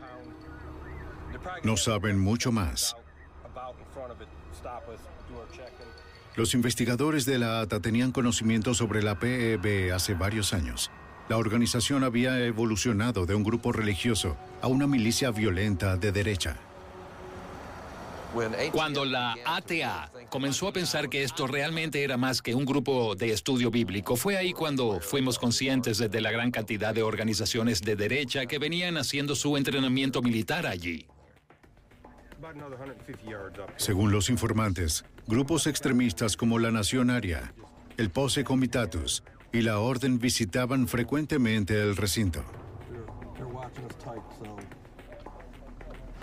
No 1.64 1.78
saben 1.78 2.20
mucho 2.20 2.52
más. 2.52 2.96
Los 6.36 6.54
investigadores 6.54 7.26
de 7.26 7.40
la 7.40 7.62
ATA 7.62 7.80
tenían 7.80 8.12
conocimiento 8.12 8.74
sobre 8.74 9.02
la 9.02 9.18
PEB 9.18 9.92
hace 9.94 10.14
varios 10.14 10.54
años. 10.54 10.92
La 11.30 11.38
organización 11.38 12.04
había 12.04 12.40
evolucionado 12.46 13.26
de 13.26 13.36
un 13.36 13.44
grupo 13.44 13.72
religioso 13.72 14.38
a 14.62 14.68
una 14.68 14.88
milicia 14.88 15.32
violenta 15.32 15.98
de 15.98 16.12
derecha. 16.12 16.58
Cuando 18.72 19.04
la 19.04 19.36
ATA 19.46 20.12
comenzó 20.30 20.68
a 20.68 20.74
pensar 20.74 21.10
que 21.10 21.24
esto 21.24 21.48
realmente 21.48 22.04
era 22.04 22.18
más 22.18 22.42
que 22.42 22.54
un 22.54 22.66
grupo 22.66 23.16
de 23.16 23.32
estudio 23.32 23.72
bíblico, 23.72 24.16
fue 24.16 24.38
ahí 24.38 24.54
cuando 24.54 25.00
fuimos 25.00 25.40
conscientes 25.40 25.98
de 25.98 26.22
la 26.22 26.32
gran 26.32 26.52
cantidad 26.52 26.94
de 26.94 27.02
organizaciones 27.02 27.82
de 27.82 27.96
derecha 27.96 28.46
que 28.46 28.60
venían 28.60 28.98
haciendo 28.98 29.34
su 29.36 29.58
entrenamiento 29.58 30.22
militar 30.22 30.68
allí. 30.68 31.08
Según 33.78 34.12
los 34.12 34.30
informantes, 34.30 35.06
grupos 35.28 35.68
extremistas 35.68 36.38
como 36.38 36.60
la 36.60 36.72
Nación 36.72 37.10
Aria, 37.10 37.54
el 37.98 38.10
Pose 38.10 38.44
Comitatus 38.44 39.24
y 39.52 39.62
la 39.62 39.80
Orden 39.80 40.20
visitaban 40.20 40.88
frecuentemente 40.88 41.82
el 41.82 41.96
recinto. 41.96 42.44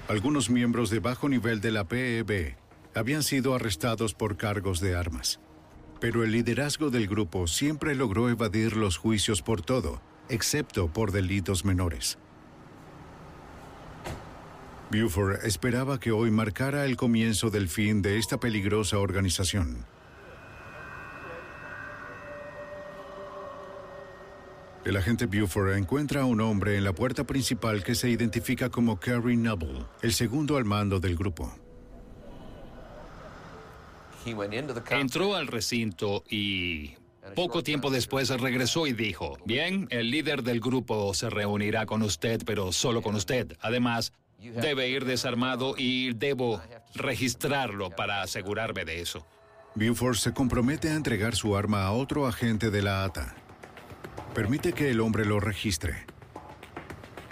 Algunos 0.09 0.50
miembros 0.50 0.90
de 0.90 0.99
bajo 0.99 1.28
nivel 1.28 1.61
de 1.61 1.71
la 1.71 1.85
PEB 1.85 2.56
habían 2.94 3.23
sido 3.23 3.54
arrestados 3.54 4.14
por 4.14 4.37
cargos 4.37 4.80
de 4.80 4.94
armas. 4.94 5.40
Pero 6.00 6.23
el 6.23 6.33
liderazgo 6.33 6.90
del 6.90 7.09
grupo 7.09 7.47
siempre 7.47 7.94
logró 7.94 8.28
evadir 8.28 8.76
los 8.76 8.99
juicios 8.99 9.42
por 9.42 9.62
todo, 9.62 10.02
excepto 10.28 10.92
por 10.92 11.11
delitos 11.11 11.64
menores. 11.64 12.18
Buford 14.91 15.45
esperaba 15.45 15.99
que 15.99 16.12
hoy 16.12 16.31
marcara 16.31 16.85
el 16.85 16.97
comienzo 16.97 17.50
del 17.50 17.69
fin 17.69 18.03
de 18.03 18.19
esta 18.19 18.38
peligrosa 18.38 18.99
organización. 18.99 19.87
El 24.85 24.97
agente 24.99 25.26
Buford 25.26 25.76
encuentra 25.76 26.23
a 26.23 26.25
un 26.26 26.43
hombre 26.43 26.76
en 26.76 26.85
la 26.85 26.93
puerta 26.93 27.25
principal 27.25 27.83
que 27.83 27.95
se 27.95 28.11
identifica 28.11 28.69
como 28.69 29.00
Kerry 29.00 29.37
Noble, 29.37 29.87
el 30.03 30.12
segundo 30.12 30.59
al 30.59 30.67
mando 30.67 31.00
del 31.00 31.17
grupo. 31.17 31.50
Entró 34.91 35.35
al 35.35 35.47
recinto 35.47 36.23
y 36.29 36.95
poco 37.35 37.62
tiempo 37.62 37.91
después 37.91 38.29
regresó 38.29 38.87
y 38.87 38.93
dijo, 38.93 39.38
bien, 39.47 39.87
el 39.91 40.11
líder 40.11 40.43
del 40.43 40.61
grupo 40.61 41.14
se 41.14 41.31
reunirá 41.31 41.87
con 41.87 42.03
usted, 42.03 42.43
pero 42.45 42.71
solo 42.71 43.00
con 43.00 43.14
usted. 43.14 43.57
Además, 43.61 44.12
debe 44.51 44.89
ir 44.89 45.05
desarmado 45.05 45.75
y 45.77 46.13
debo 46.15 46.61
registrarlo 46.95 47.91
para 47.91 48.23
asegurarme 48.23 48.85
de 48.85 49.01
eso. 49.01 49.27
Buford 49.75 50.17
se 50.17 50.33
compromete 50.33 50.91
a 50.91 50.95
entregar 50.95 51.35
su 51.35 51.57
arma 51.57 51.85
a 51.85 51.93
otro 51.93 52.27
agente 52.27 52.71
de 52.71 52.83
la 52.83 53.05
ATA. 53.05 53.35
Permite 54.35 54.73
que 54.73 54.91
el 54.91 55.01
hombre 55.01 55.25
lo 55.25 55.41
registre. 55.41 56.07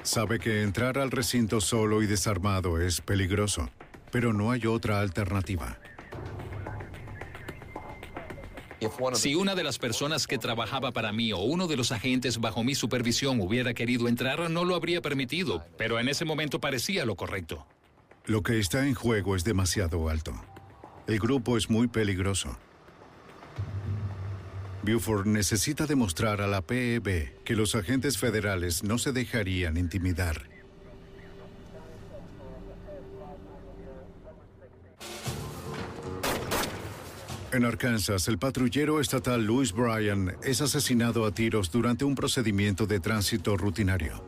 Sabe 0.02 0.40
que 0.40 0.62
entrar 0.62 0.98
al 0.98 1.12
recinto 1.12 1.60
solo 1.60 2.02
y 2.02 2.06
desarmado 2.06 2.80
es 2.80 3.00
peligroso, 3.00 3.70
pero 4.10 4.32
no 4.32 4.50
hay 4.50 4.66
otra 4.66 5.00
alternativa. 5.00 5.78
Si 9.14 9.34
una 9.34 9.54
de 9.54 9.64
las 9.64 9.78
personas 9.78 10.26
que 10.26 10.38
trabajaba 10.38 10.92
para 10.92 11.12
mí 11.12 11.32
o 11.32 11.38
uno 11.38 11.66
de 11.66 11.76
los 11.76 11.92
agentes 11.92 12.40
bajo 12.40 12.64
mi 12.64 12.74
supervisión 12.74 13.40
hubiera 13.40 13.74
querido 13.74 14.08
entrar, 14.08 14.50
no 14.50 14.64
lo 14.64 14.74
habría 14.74 15.00
permitido, 15.00 15.64
pero 15.76 15.98
en 15.98 16.08
ese 16.08 16.24
momento 16.24 16.60
parecía 16.60 17.04
lo 17.04 17.16
correcto. 17.16 17.66
Lo 18.24 18.42
que 18.42 18.58
está 18.58 18.86
en 18.86 18.94
juego 18.94 19.36
es 19.36 19.44
demasiado 19.44 20.08
alto. 20.08 20.32
El 21.06 21.18
grupo 21.18 21.56
es 21.56 21.68
muy 21.68 21.88
peligroso. 21.88 22.56
Buford 24.82 25.26
necesita 25.26 25.86
demostrar 25.86 26.40
a 26.40 26.46
la 26.46 26.62
PEB 26.62 27.42
que 27.44 27.54
los 27.54 27.74
agentes 27.74 28.18
federales 28.18 28.82
no 28.82 28.98
se 28.98 29.12
dejarían 29.12 29.76
intimidar. 29.76 30.51
En 37.52 37.66
Arkansas, 37.66 38.28
el 38.28 38.38
patrullero 38.38 38.98
estatal 38.98 39.44
Louis 39.44 39.74
Bryan 39.74 40.36
es 40.42 40.62
asesinado 40.62 41.26
a 41.26 41.34
tiros 41.34 41.70
durante 41.70 42.02
un 42.02 42.14
procedimiento 42.14 42.86
de 42.86 42.98
tránsito 42.98 43.58
rutinario. 43.58 44.24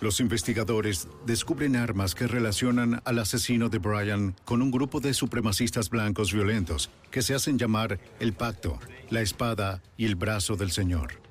Los 0.00 0.18
investigadores 0.18 1.06
descubren 1.24 1.76
armas 1.76 2.16
que 2.16 2.26
relacionan 2.26 3.00
al 3.04 3.20
asesino 3.20 3.68
de 3.68 3.78
Bryan 3.78 4.34
con 4.44 4.62
un 4.62 4.72
grupo 4.72 4.98
de 4.98 5.14
supremacistas 5.14 5.90
blancos 5.90 6.32
violentos 6.32 6.90
que 7.12 7.22
se 7.22 7.34
hacen 7.34 7.56
llamar 7.56 8.00
el 8.18 8.32
Pacto, 8.32 8.80
la 9.10 9.20
Espada 9.20 9.80
y 9.96 10.06
el 10.06 10.16
Brazo 10.16 10.56
del 10.56 10.72
Señor. 10.72 11.23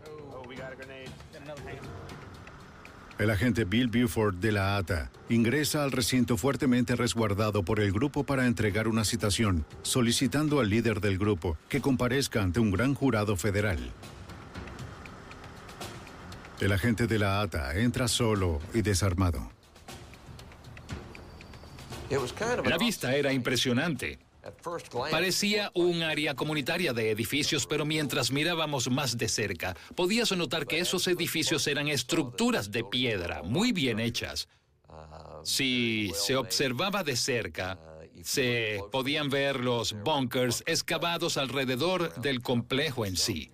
El 3.24 3.30
agente 3.30 3.64
Bill 3.64 3.88
Buford 3.88 4.36
de 4.36 4.52
la 4.52 4.76
ATA 4.76 5.10
ingresa 5.30 5.86
al 5.86 5.94
recinto 5.94 6.36
fuertemente 6.36 6.98
resguardado 6.98 7.64
por 7.64 7.80
el 7.80 7.94
grupo 7.94 8.26
para 8.26 8.48
entregar 8.48 8.90
una 8.90 9.06
citación, 9.06 9.66
solicitando 9.82 10.60
al 10.60 10.70
líder 10.70 11.00
del 11.00 11.18
grupo 11.18 11.58
que 11.70 11.80
comparezca 11.80 12.44
ante 12.44 12.60
un 12.60 12.70
gran 12.70 12.94
jurado 12.94 13.38
federal. 13.38 13.80
El 16.60 16.74
agente 16.74 17.08
de 17.08 17.18
la 17.18 17.40
ATA 17.40 17.80
entra 17.80 18.10
solo 18.10 18.60
y 18.74 18.82
desarmado. 18.82 19.50
La 22.66 22.78
vista 22.78 23.16
era 23.16 23.32
impresionante. 23.32 24.20
Parecía 25.10 25.72
un 25.74 26.04
área 26.04 26.36
comunitaria 26.36 26.94
de 26.94 27.12
edificios, 27.12 27.66
pero 27.66 27.86
mientras 27.86 28.32
mirábamos 28.32 28.90
más 28.90 29.18
de 29.18 29.28
cerca, 29.28 29.76
podías 29.96 30.32
notar 30.34 30.68
que 30.68 30.80
esos 30.80 31.08
edificios 31.08 31.66
eran 31.68 31.88
estructuras 31.88 32.72
de 32.72 32.84
piedra 32.84 33.42
muy 33.44 33.72
bien 33.72 34.00
hechas. 34.00 34.48
Si 35.44 36.12
se 36.16 36.36
observaba 36.36 37.04
de 37.04 37.16
cerca, 37.16 37.80
se 38.22 38.82
podían 38.92 39.30
ver 39.30 39.60
los 39.60 39.94
bunkers 40.04 40.64
excavados 40.66 41.38
alrededor 41.38 42.14
del 42.22 42.42
complejo 42.42 43.06
en 43.06 43.18
sí. 43.18 43.52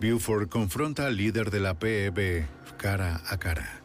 Buford 0.00 0.48
confronta 0.48 1.06
al 1.06 1.16
líder 1.16 1.50
de 1.50 1.60
la 1.60 1.78
PEB 1.78 2.46
cara 2.76 3.22
a 3.26 3.38
cara. 3.38 3.83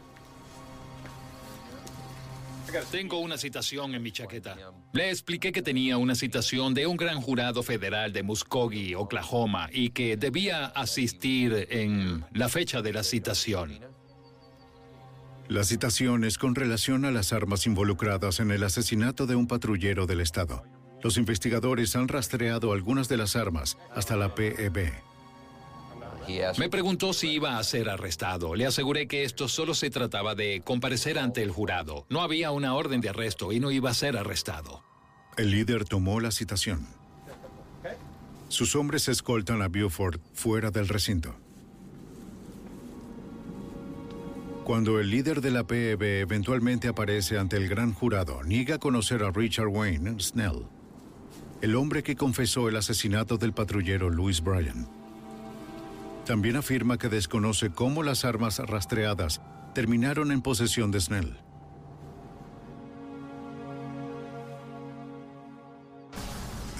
Tengo 2.90 3.18
una 3.18 3.36
citación 3.36 3.94
en 3.94 4.02
mi 4.02 4.12
chaqueta. 4.12 4.56
Le 4.92 5.10
expliqué 5.10 5.52
que 5.52 5.62
tenía 5.62 5.96
una 5.96 6.14
citación 6.14 6.74
de 6.74 6.86
un 6.86 6.96
gran 6.96 7.20
jurado 7.20 7.62
federal 7.62 8.12
de 8.12 8.22
Muskogee, 8.22 8.94
Oklahoma, 8.96 9.68
y 9.72 9.90
que 9.90 10.16
debía 10.16 10.66
asistir 10.66 11.66
en 11.70 12.24
la 12.32 12.48
fecha 12.48 12.82
de 12.82 12.92
la 12.92 13.02
citación. 13.02 13.80
La 15.48 15.64
citación 15.64 16.24
es 16.24 16.38
con 16.38 16.54
relación 16.54 17.04
a 17.04 17.10
las 17.10 17.32
armas 17.32 17.66
involucradas 17.66 18.38
en 18.38 18.52
el 18.52 18.62
asesinato 18.62 19.26
de 19.26 19.34
un 19.34 19.48
patrullero 19.48 20.06
del 20.06 20.20
Estado. 20.20 20.62
Los 21.02 21.16
investigadores 21.16 21.96
han 21.96 22.08
rastreado 22.08 22.72
algunas 22.72 23.08
de 23.08 23.16
las 23.16 23.34
armas 23.34 23.76
hasta 23.94 24.16
la 24.16 24.34
PEB. 24.34 25.09
Me 26.58 26.68
preguntó 26.68 27.12
si 27.12 27.30
iba 27.30 27.58
a 27.58 27.64
ser 27.64 27.88
arrestado. 27.88 28.54
Le 28.54 28.66
aseguré 28.66 29.06
que 29.06 29.24
esto 29.24 29.48
solo 29.48 29.74
se 29.74 29.90
trataba 29.90 30.34
de 30.34 30.62
comparecer 30.64 31.18
ante 31.18 31.42
el 31.42 31.50
jurado. 31.50 32.06
No 32.08 32.22
había 32.22 32.50
una 32.50 32.74
orden 32.74 33.00
de 33.00 33.08
arresto 33.08 33.52
y 33.52 33.60
no 33.60 33.70
iba 33.70 33.90
a 33.90 33.94
ser 33.94 34.16
arrestado. 34.16 34.82
El 35.36 35.50
líder 35.50 35.84
tomó 35.84 36.20
la 36.20 36.30
citación. 36.30 36.86
Sus 38.48 38.74
hombres 38.74 39.08
escoltan 39.08 39.62
a 39.62 39.68
Buford 39.68 40.20
fuera 40.34 40.70
del 40.70 40.88
recinto. 40.88 41.36
Cuando 44.64 45.00
el 45.00 45.10
líder 45.10 45.40
de 45.40 45.50
la 45.50 45.64
PEB 45.64 46.02
eventualmente 46.20 46.88
aparece 46.88 47.38
ante 47.38 47.56
el 47.56 47.68
gran 47.68 47.92
jurado, 47.92 48.42
niega 48.44 48.78
conocer 48.78 49.22
a 49.22 49.30
Richard 49.30 49.68
Wayne 49.68 50.20
Snell, 50.20 50.66
el 51.60 51.74
hombre 51.76 52.02
que 52.02 52.16
confesó 52.16 52.68
el 52.68 52.76
asesinato 52.76 53.36
del 53.36 53.52
patrullero 53.52 54.10
Louis 54.10 54.40
Bryan. 54.40 54.99
También 56.30 56.54
afirma 56.54 56.96
que 56.96 57.08
desconoce 57.08 57.70
cómo 57.70 58.04
las 58.04 58.24
armas 58.24 58.60
rastreadas 58.60 59.40
terminaron 59.74 60.30
en 60.30 60.42
posesión 60.42 60.92
de 60.92 61.00
Snell. 61.00 61.36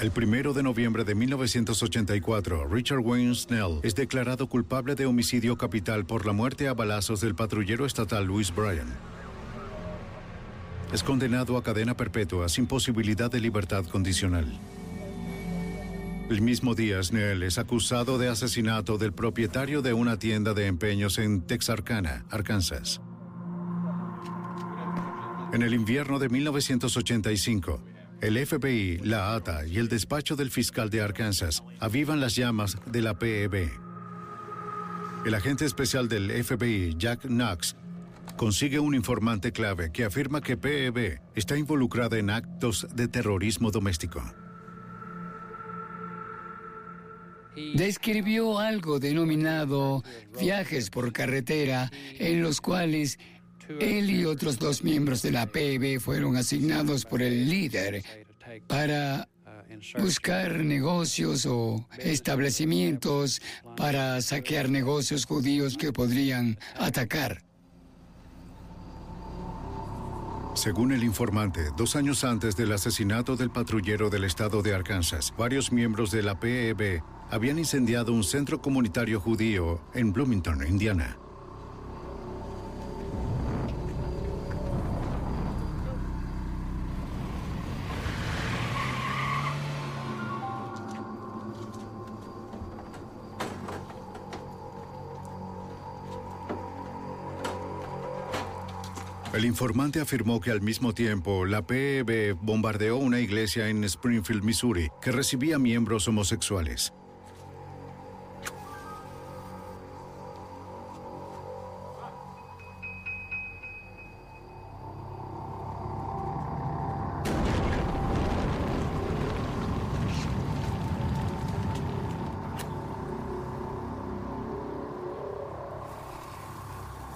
El 0.01 0.13
primero 0.13 0.53
de 0.53 0.63
noviembre 0.63 1.03
de 1.03 1.17
1984, 1.17 2.69
Richard 2.69 3.01
Wayne 3.01 3.35
Snell 3.35 3.81
es 3.83 3.97
declarado 3.97 4.47
culpable 4.47 4.95
de 4.95 5.07
homicidio 5.07 5.59
capital 5.59 6.07
por 6.07 6.27
la 6.27 6.33
muerte 6.33 6.69
a 6.69 6.75
balazos 6.75 7.21
del 7.21 7.35
patrullero 7.35 7.87
estatal 7.87 8.27
Louis 8.27 8.55
Bryan. 8.55 8.87
Es 10.93 11.03
condenado 11.03 11.57
a 11.57 11.65
cadena 11.65 11.97
perpetua 11.97 12.49
sin 12.49 12.69
posibilidad 12.69 13.29
de 13.29 13.41
libertad 13.41 13.85
condicional. 13.87 14.47
El 16.31 16.43
mismo 16.43 16.77
día, 16.77 17.03
Snell 17.03 17.43
es 17.43 17.59
acusado 17.59 18.17
de 18.17 18.29
asesinato 18.29 18.99
del 18.99 19.13
propietario 19.13 19.83
de 19.83 19.93
una 19.93 20.17
tienda 20.17 20.55
de 20.55 20.69
empeños 20.69 21.19
en 21.19 21.43
Texarkana, 21.43 22.25
Arkansas. 22.31 23.01
En 25.53 25.63
el 25.63 25.75
invierno 25.75 26.21
de 26.21 26.29
1985, 26.29 27.83
el 28.21 28.47
FBI, 28.47 28.99
la 28.99 29.35
ATA 29.35 29.67
y 29.67 29.79
el 29.79 29.89
despacho 29.89 30.37
del 30.37 30.53
fiscal 30.53 30.89
de 30.89 31.01
Arkansas 31.01 31.65
avivan 31.81 32.21
las 32.21 32.37
llamas 32.37 32.79
de 32.87 33.03
la 33.03 33.19
PEB. 33.19 33.73
El 35.27 35.35
agente 35.35 35.65
especial 35.65 36.09
del 36.09 36.31
FBI, 36.45 36.95
Jack 36.97 37.23
Knox, 37.23 37.75
consigue 38.37 38.79
un 38.79 38.95
informante 38.95 39.51
clave 39.51 39.91
que 39.91 40.05
afirma 40.05 40.41
que 40.41 40.57
PEB 40.57 41.21
está 41.35 41.59
involucrada 41.59 42.19
en 42.19 42.31
actos 42.31 42.87
de 42.95 43.09
terrorismo 43.09 43.73
doméstico. 43.73 44.23
Describió 47.75 48.59
algo 48.59 48.99
denominado 48.99 50.03
viajes 50.39 50.91
por 50.91 51.13
carretera 51.13 51.91
en 52.19 52.43
los 52.43 52.61
cuales 52.61 53.19
él 53.79 54.11
y 54.11 54.25
otros 54.25 54.59
dos 54.59 54.83
miembros 54.83 55.23
de 55.23 55.31
la 55.31 55.47
PEB 55.47 56.01
fueron 56.01 56.37
asignados 56.37 57.05
por 57.05 57.23
el 57.23 57.49
líder 57.49 58.03
para 58.67 59.29
buscar 59.99 60.65
negocios 60.65 61.47
o 61.47 61.87
establecimientos 61.99 63.41
para 63.77 64.21
saquear 64.21 64.69
negocios 64.69 65.25
judíos 65.25 65.77
que 65.77 65.93
podrían 65.93 66.59
atacar. 66.77 67.43
Según 70.55 70.93
el 70.93 71.05
informante, 71.05 71.61
dos 71.77 71.95
años 71.95 72.25
antes 72.25 72.57
del 72.57 72.73
asesinato 72.73 73.37
del 73.37 73.51
patrullero 73.51 74.11
del 74.11 74.25
estado 74.25 74.63
de 74.63 74.75
Arkansas, 74.75 75.33
varios 75.39 75.71
miembros 75.71 76.11
de 76.11 76.23
la 76.25 76.39
PEB 76.41 77.03
habían 77.31 77.59
incendiado 77.59 78.13
un 78.13 78.25
centro 78.25 78.61
comunitario 78.61 79.21
judío 79.21 79.81
en 79.95 80.13
Bloomington, 80.13 80.67
Indiana. 80.67 81.17
El 99.33 99.47
informante 99.47 100.01
afirmó 100.01 100.41
que 100.41 100.51
al 100.51 100.61
mismo 100.61 100.93
tiempo 100.93 101.47
la 101.47 101.63
PEB 101.63 102.37
bombardeó 102.43 102.99
una 102.99 103.21
iglesia 103.21 103.69
en 103.69 103.85
Springfield, 103.85 104.43
Missouri, 104.43 104.91
que 105.01 105.13
recibía 105.13 105.59
miembros 105.59 106.09
homosexuales. 106.09 106.93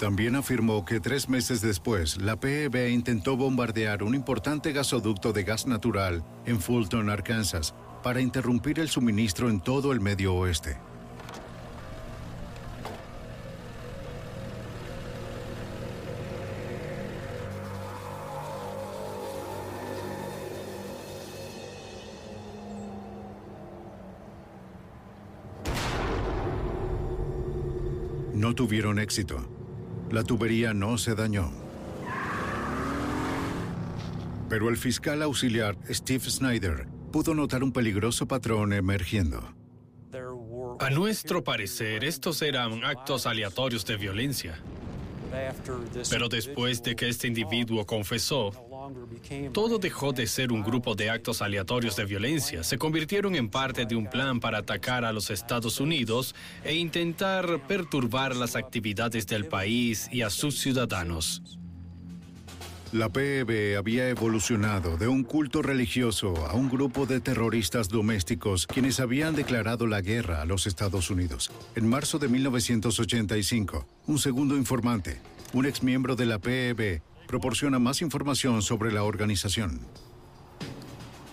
También 0.04 0.36
afirmó 0.36 0.84
que 0.84 1.00
tres 1.00 1.30
meses 1.30 1.62
después, 1.62 2.20
la 2.20 2.36
PEB 2.36 2.90
intentó 2.90 3.38
bombardear 3.38 4.02
un 4.02 4.14
importante 4.14 4.70
gasoducto 4.70 5.32
de 5.32 5.44
gas 5.44 5.66
natural 5.66 6.22
en 6.44 6.60
Fulton, 6.60 7.08
Arkansas, 7.08 7.74
para 8.02 8.20
interrumpir 8.20 8.80
el 8.80 8.90
suministro 8.90 9.48
en 9.48 9.62
todo 9.62 9.92
el 9.92 10.00
medio 10.02 10.34
oeste. 10.34 10.76
No 28.34 28.54
tuvieron 28.54 28.98
éxito. 28.98 29.63
La 30.10 30.22
tubería 30.22 30.74
no 30.74 30.98
se 30.98 31.14
dañó. 31.14 31.50
Pero 34.48 34.68
el 34.68 34.76
fiscal 34.76 35.22
auxiliar 35.22 35.76
Steve 35.90 36.30
Snyder 36.30 36.86
pudo 37.10 37.34
notar 37.34 37.62
un 37.64 37.72
peligroso 37.72 38.26
patrón 38.26 38.72
emergiendo. 38.72 39.54
A 40.80 40.90
nuestro 40.90 41.42
parecer, 41.42 42.04
estos 42.04 42.42
eran 42.42 42.84
actos 42.84 43.26
aleatorios 43.26 43.84
de 43.84 43.96
violencia. 43.96 44.58
Pero 46.10 46.28
después 46.28 46.82
de 46.82 46.94
que 46.94 47.08
este 47.08 47.26
individuo 47.26 47.84
confesó, 47.86 48.52
todo 49.52 49.78
dejó 49.78 50.12
de 50.12 50.26
ser 50.26 50.52
un 50.52 50.62
grupo 50.62 50.94
de 50.94 51.10
actos 51.10 51.42
aleatorios 51.42 51.96
de 51.96 52.04
violencia. 52.04 52.64
Se 52.64 52.78
convirtieron 52.78 53.34
en 53.34 53.48
parte 53.48 53.86
de 53.86 53.96
un 53.96 54.08
plan 54.08 54.40
para 54.40 54.58
atacar 54.58 55.04
a 55.04 55.12
los 55.12 55.30
Estados 55.30 55.80
Unidos 55.80 56.34
e 56.64 56.74
intentar 56.74 57.66
perturbar 57.66 58.36
las 58.36 58.56
actividades 58.56 59.26
del 59.26 59.46
país 59.46 60.08
y 60.12 60.22
a 60.22 60.30
sus 60.30 60.58
ciudadanos. 60.58 61.42
La 62.94 63.08
PEB 63.08 63.76
había 63.76 64.08
evolucionado 64.08 64.96
de 64.96 65.08
un 65.08 65.24
culto 65.24 65.62
religioso 65.62 66.46
a 66.46 66.54
un 66.54 66.68
grupo 66.68 67.06
de 67.06 67.18
terroristas 67.18 67.88
domésticos 67.88 68.68
quienes 68.68 69.00
habían 69.00 69.34
declarado 69.34 69.88
la 69.88 70.00
guerra 70.00 70.40
a 70.40 70.44
los 70.44 70.68
Estados 70.68 71.10
Unidos. 71.10 71.50
En 71.74 71.88
marzo 71.88 72.20
de 72.20 72.28
1985, 72.28 73.84
un 74.06 74.18
segundo 74.20 74.56
informante, 74.56 75.20
un 75.52 75.66
exmiembro 75.66 76.14
de 76.14 76.26
la 76.26 76.38
PEB, 76.38 77.02
proporciona 77.26 77.78
más 77.78 78.02
información 78.02 78.62
sobre 78.62 78.92
la 78.92 79.02
organización. 79.02 79.80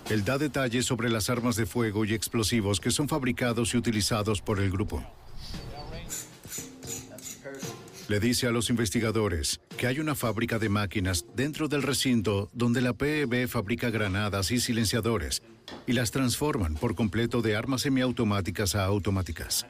Él 0.10 0.26
da 0.26 0.38
detalles 0.38 0.86
sobre 0.86 1.10
las 1.10 1.30
armas 1.30 1.56
de 1.56 1.66
fuego 1.66 2.04
y 2.04 2.14
explosivos 2.14 2.80
que 2.80 2.92
son 2.92 3.08
fabricados 3.08 3.74
y 3.74 3.78
utilizados 3.78 4.42
por 4.42 4.60
el 4.60 4.70
grupo. 4.70 5.04
Le 8.10 8.20
dice 8.20 8.46
a 8.46 8.52
los 8.52 8.70
investigadores 8.70 9.62
que 9.78 9.88
hay 9.88 10.00
una 10.00 10.16
fábrica 10.16 10.60
de 10.60 10.68
máquinas 10.68 11.26
dentro 11.34 11.70
del 11.70 11.82
recinto 11.82 12.50
donde 12.52 12.82
la 12.82 12.92
PEB 12.92 13.48
fabrica 13.48 13.90
granadas 13.90 14.52
y 14.52 14.60
silenciadores 14.60 15.42
y 15.88 15.94
las 15.94 16.12
transforman 16.12 16.76
por 16.76 16.94
completo 16.94 17.42
de 17.42 17.56
armas 17.56 17.84
semiautomáticas 17.84 18.76
a 18.76 18.84
automáticas. 18.84 19.66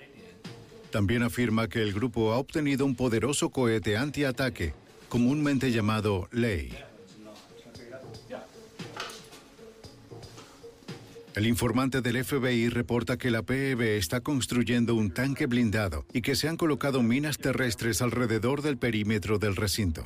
También 0.89 1.21
afirma 1.21 1.67
que 1.67 1.83
el 1.83 1.93
grupo 1.93 2.33
ha 2.33 2.37
obtenido 2.37 2.83
un 2.83 2.95
poderoso 2.95 3.51
cohete 3.51 3.95
antiataque, 3.95 4.73
comúnmente 5.11 5.73
llamado 5.73 6.29
Ley. 6.31 6.73
El 11.35 11.47
informante 11.47 11.99
del 11.99 12.23
FBI 12.23 12.69
reporta 12.69 13.17
que 13.17 13.29
la 13.29 13.43
PEB 13.43 13.81
está 13.97 14.21
construyendo 14.21 14.95
un 14.95 15.11
tanque 15.11 15.47
blindado 15.47 16.05
y 16.13 16.21
que 16.21 16.37
se 16.37 16.47
han 16.47 16.55
colocado 16.55 17.03
minas 17.03 17.37
terrestres 17.37 18.01
alrededor 18.01 18.61
del 18.61 18.77
perímetro 18.77 19.37
del 19.37 19.57
recinto. 19.57 20.05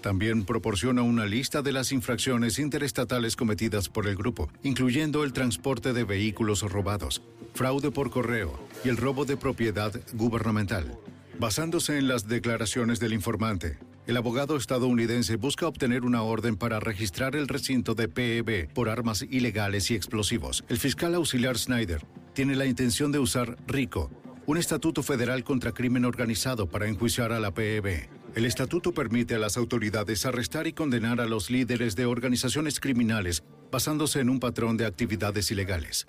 También 0.00 0.44
proporciona 0.44 1.02
una 1.02 1.24
lista 1.24 1.62
de 1.62 1.70
las 1.70 1.92
infracciones 1.92 2.58
interestatales 2.58 3.36
cometidas 3.36 3.88
por 3.88 4.08
el 4.08 4.16
grupo, 4.16 4.48
incluyendo 4.64 5.22
el 5.22 5.32
transporte 5.32 5.92
de 5.92 6.02
vehículos 6.02 6.62
robados, 6.62 7.22
fraude 7.54 7.92
por 7.92 8.10
correo 8.10 8.58
y 8.84 8.88
el 8.88 8.96
robo 8.96 9.24
de 9.24 9.36
propiedad 9.36 9.92
gubernamental. 10.14 10.98
Basándose 11.38 11.98
en 11.98 12.08
las 12.08 12.26
declaraciones 12.26 12.98
del 12.98 13.12
informante, 13.12 13.78
el 14.08 14.16
abogado 14.16 14.56
estadounidense 14.56 15.36
busca 15.36 15.68
obtener 15.68 16.04
una 16.04 16.22
orden 16.22 16.56
para 16.56 16.80
registrar 16.80 17.36
el 17.36 17.46
recinto 17.46 17.94
de 17.94 18.08
PEB 18.08 18.72
por 18.74 18.88
armas 18.88 19.22
ilegales 19.22 19.88
y 19.92 19.94
explosivos. 19.94 20.64
El 20.68 20.78
fiscal 20.78 21.14
auxiliar 21.14 21.56
Snyder 21.56 22.04
tiene 22.34 22.56
la 22.56 22.66
intención 22.66 23.12
de 23.12 23.20
usar 23.20 23.56
RICO, 23.68 24.10
un 24.46 24.58
estatuto 24.58 25.04
federal 25.04 25.44
contra 25.44 25.70
crimen 25.70 26.04
organizado 26.04 26.68
para 26.68 26.88
enjuiciar 26.88 27.30
a 27.30 27.38
la 27.38 27.54
PEB. 27.54 28.08
El 28.34 28.44
estatuto 28.44 28.92
permite 28.92 29.36
a 29.36 29.38
las 29.38 29.56
autoridades 29.56 30.26
arrestar 30.26 30.66
y 30.66 30.72
condenar 30.72 31.20
a 31.20 31.26
los 31.26 31.50
líderes 31.50 31.94
de 31.94 32.06
organizaciones 32.06 32.80
criminales 32.80 33.44
basándose 33.70 34.18
en 34.18 34.30
un 34.30 34.40
patrón 34.40 34.76
de 34.76 34.86
actividades 34.86 35.52
ilegales. 35.52 36.08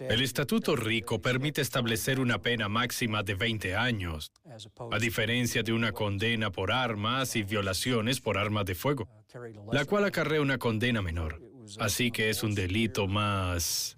El 0.00 0.22
Estatuto 0.22 0.74
Rico 0.74 1.20
permite 1.20 1.60
establecer 1.60 2.18
una 2.18 2.40
pena 2.40 2.68
máxima 2.68 3.22
de 3.22 3.34
20 3.34 3.76
años, 3.76 4.32
a 4.90 4.98
diferencia 4.98 5.62
de 5.62 5.72
una 5.72 5.92
condena 5.92 6.50
por 6.50 6.72
armas 6.72 7.36
y 7.36 7.44
violaciones 7.44 8.20
por 8.20 8.36
armas 8.36 8.64
de 8.66 8.74
fuego, 8.74 9.08
la 9.72 9.84
cual 9.84 10.04
acarrea 10.04 10.40
una 10.40 10.58
condena 10.58 11.02
menor. 11.02 11.40
Así 11.78 12.10
que 12.10 12.30
es 12.30 12.42
un 12.42 12.54
delito 12.54 13.06
más 13.06 13.96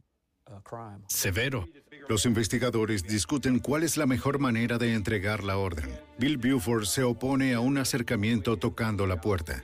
severo. 1.07 1.69
Los 2.09 2.27
investigadores 2.27 3.05
discuten 3.05 3.61
cuál 3.61 3.83
es 3.83 3.97
la 3.97 4.07
mejor 4.07 4.41
manera 4.41 4.79
de 4.79 4.95
entregar 4.95 5.45
la 5.45 5.57
orden. 5.57 5.89
Bill 6.19 6.39
Buford 6.39 6.85
se 6.85 7.03
opone 7.03 7.55
a 7.55 7.61
un 7.61 7.79
acercamiento 7.79 8.57
tocando 8.57 9.07
la 9.07 9.21
puerta. 9.21 9.63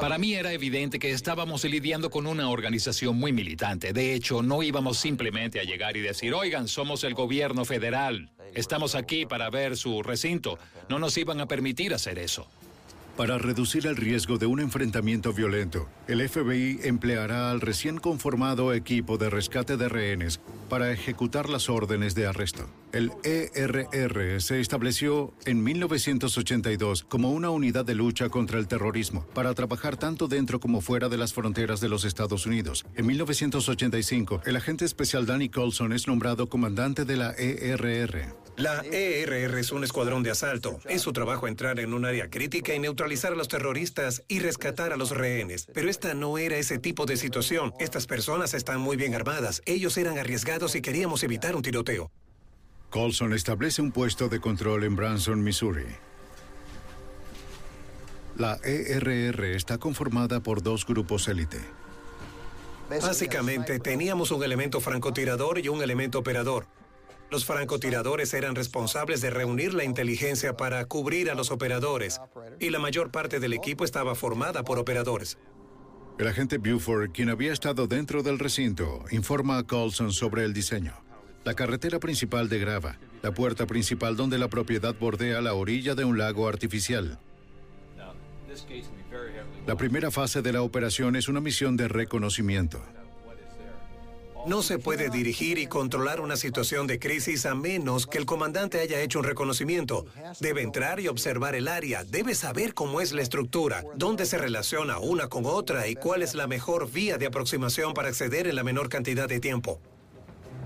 Para 0.00 0.18
mí 0.18 0.34
era 0.34 0.52
evidente 0.52 0.98
que 0.98 1.10
estábamos 1.10 1.64
lidiando 1.64 2.10
con 2.10 2.26
una 2.26 2.50
organización 2.50 3.16
muy 3.16 3.32
militante. 3.32 3.92
De 3.92 4.14
hecho, 4.14 4.42
no 4.42 4.62
íbamos 4.62 4.98
simplemente 4.98 5.60
a 5.60 5.64
llegar 5.64 5.96
y 5.96 6.00
decir, 6.00 6.34
oigan, 6.34 6.68
somos 6.68 7.04
el 7.04 7.14
gobierno 7.14 7.64
federal, 7.64 8.30
estamos 8.54 8.94
aquí 8.94 9.24
para 9.24 9.48
ver 9.48 9.76
su 9.76 10.02
recinto. 10.02 10.58
No 10.88 10.98
nos 10.98 11.16
iban 11.16 11.40
a 11.40 11.46
permitir 11.46 11.94
hacer 11.94 12.18
eso. 12.18 12.48
Para 13.16 13.38
reducir 13.38 13.86
el 13.86 13.96
riesgo 13.96 14.36
de 14.36 14.44
un 14.44 14.60
enfrentamiento 14.60 15.32
violento, 15.32 15.88
el 16.06 16.28
FBI 16.28 16.80
empleará 16.82 17.50
al 17.50 17.62
recién 17.62 17.96
conformado 17.96 18.74
equipo 18.74 19.16
de 19.16 19.30
rescate 19.30 19.78
de 19.78 19.88
rehenes 19.88 20.38
para 20.68 20.92
ejecutar 20.92 21.48
las 21.48 21.70
órdenes 21.70 22.14
de 22.14 22.26
arresto. 22.26 22.68
El 22.92 23.12
ERR 23.24 24.40
se 24.42 24.60
estableció 24.60 25.32
en 25.46 25.62
1982 25.62 27.04
como 27.04 27.32
una 27.32 27.48
unidad 27.48 27.86
de 27.86 27.94
lucha 27.94 28.28
contra 28.28 28.58
el 28.58 28.68
terrorismo 28.68 29.26
para 29.32 29.54
trabajar 29.54 29.96
tanto 29.96 30.28
dentro 30.28 30.60
como 30.60 30.82
fuera 30.82 31.08
de 31.08 31.16
las 31.16 31.32
fronteras 31.32 31.80
de 31.80 31.88
los 31.88 32.04
Estados 32.04 32.44
Unidos. 32.44 32.84
En 32.96 33.06
1985, 33.06 34.42
el 34.44 34.56
agente 34.56 34.84
especial 34.84 35.24
Danny 35.24 35.48
Colson 35.48 35.94
es 35.94 36.06
nombrado 36.06 36.50
comandante 36.50 37.06
de 37.06 37.16
la 37.16 37.32
ERR. 37.32 38.46
La 38.56 38.82
ERR 38.90 39.58
es 39.58 39.70
un 39.70 39.84
escuadrón 39.84 40.22
de 40.22 40.30
asalto. 40.30 40.80
Es 40.86 41.02
su 41.02 41.12
trabajo 41.12 41.46
entrar 41.46 41.78
en 41.78 41.92
un 41.92 42.06
área 42.06 42.30
crítica 42.30 42.74
y 42.74 42.78
neutralizar 43.06 43.34
a 43.34 43.36
los 43.36 43.46
terroristas 43.46 44.24
y 44.26 44.40
rescatar 44.40 44.92
a 44.92 44.96
los 44.96 45.10
rehenes. 45.10 45.68
Pero 45.72 45.88
esta 45.88 46.12
no 46.14 46.38
era 46.38 46.56
ese 46.56 46.78
tipo 46.78 47.06
de 47.06 47.16
situación. 47.16 47.72
Estas 47.78 48.08
personas 48.08 48.52
están 48.52 48.80
muy 48.80 48.96
bien 48.96 49.14
armadas. 49.14 49.62
Ellos 49.64 49.96
eran 49.96 50.18
arriesgados 50.18 50.74
y 50.74 50.80
queríamos 50.80 51.22
evitar 51.22 51.54
un 51.54 51.62
tiroteo. 51.62 52.10
Colson 52.90 53.32
establece 53.32 53.80
un 53.80 53.92
puesto 53.92 54.28
de 54.28 54.40
control 54.40 54.82
en 54.82 54.96
Branson, 54.96 55.40
Missouri. 55.40 55.86
La 58.36 58.58
ERR 58.64 59.44
está 59.54 59.78
conformada 59.78 60.40
por 60.40 60.60
dos 60.60 60.84
grupos 60.84 61.28
élite. 61.28 61.60
Básicamente, 62.90 63.78
teníamos 63.78 64.32
un 64.32 64.42
elemento 64.42 64.80
francotirador 64.80 65.60
y 65.60 65.68
un 65.68 65.80
elemento 65.80 66.18
operador. 66.18 66.66
Los 67.30 67.44
francotiradores 67.44 68.32
eran 68.34 68.54
responsables 68.54 69.20
de 69.20 69.30
reunir 69.30 69.74
la 69.74 69.84
inteligencia 69.84 70.56
para 70.56 70.84
cubrir 70.84 71.30
a 71.30 71.34
los 71.34 71.50
operadores, 71.50 72.20
y 72.60 72.70
la 72.70 72.78
mayor 72.78 73.10
parte 73.10 73.40
del 73.40 73.52
equipo 73.52 73.84
estaba 73.84 74.14
formada 74.14 74.62
por 74.62 74.78
operadores. 74.78 75.38
El 76.18 76.28
agente 76.28 76.58
Buford, 76.58 77.10
quien 77.10 77.28
había 77.28 77.52
estado 77.52 77.86
dentro 77.86 78.22
del 78.22 78.38
recinto, 78.38 79.04
informa 79.10 79.58
a 79.58 79.64
Colson 79.64 80.12
sobre 80.12 80.44
el 80.44 80.54
diseño. 80.54 80.94
La 81.44 81.54
carretera 81.54 81.98
principal 82.00 82.48
de 82.48 82.58
grava, 82.58 82.98
la 83.22 83.34
puerta 83.34 83.66
principal 83.66 84.16
donde 84.16 84.38
la 84.38 84.48
propiedad 84.48 84.94
bordea 84.98 85.40
la 85.40 85.54
orilla 85.54 85.94
de 85.94 86.04
un 86.04 86.16
lago 86.16 86.48
artificial. 86.48 87.18
La 89.66 89.76
primera 89.76 90.10
fase 90.10 90.42
de 90.42 90.52
la 90.52 90.62
operación 90.62 91.16
es 91.16 91.28
una 91.28 91.40
misión 91.40 91.76
de 91.76 91.88
reconocimiento. 91.88 92.82
No 94.46 94.62
se 94.62 94.78
puede 94.78 95.10
dirigir 95.10 95.58
y 95.58 95.66
controlar 95.66 96.20
una 96.20 96.36
situación 96.36 96.86
de 96.86 97.00
crisis 97.00 97.46
a 97.46 97.56
menos 97.56 98.06
que 98.06 98.18
el 98.18 98.26
comandante 98.26 98.78
haya 98.78 99.00
hecho 99.00 99.18
un 99.18 99.24
reconocimiento. 99.24 100.06
Debe 100.38 100.62
entrar 100.62 101.00
y 101.00 101.08
observar 101.08 101.56
el 101.56 101.66
área, 101.66 102.04
debe 102.04 102.32
saber 102.36 102.72
cómo 102.72 103.00
es 103.00 103.12
la 103.12 103.22
estructura, 103.22 103.82
dónde 103.96 104.24
se 104.24 104.38
relaciona 104.38 105.00
una 105.00 105.28
con 105.28 105.46
otra 105.46 105.88
y 105.88 105.96
cuál 105.96 106.22
es 106.22 106.36
la 106.36 106.46
mejor 106.46 106.88
vía 106.88 107.18
de 107.18 107.26
aproximación 107.26 107.92
para 107.92 108.08
acceder 108.08 108.46
en 108.46 108.54
la 108.54 108.62
menor 108.62 108.88
cantidad 108.88 109.28
de 109.28 109.40
tiempo. 109.40 109.80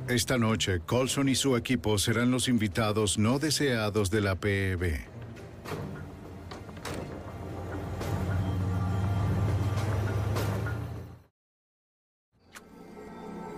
Esta 0.09 0.37
noche, 0.37 0.81
Colson 0.85 1.31
y 1.31 1.35
su 1.35 1.57
equipo 1.57 1.97
serán 1.97 2.31
los 2.31 2.49
invitados 2.49 3.17
no 3.17 3.39
deseados 3.39 4.11
de 4.11 4.21
la 4.21 4.35
PEB. 4.35 5.01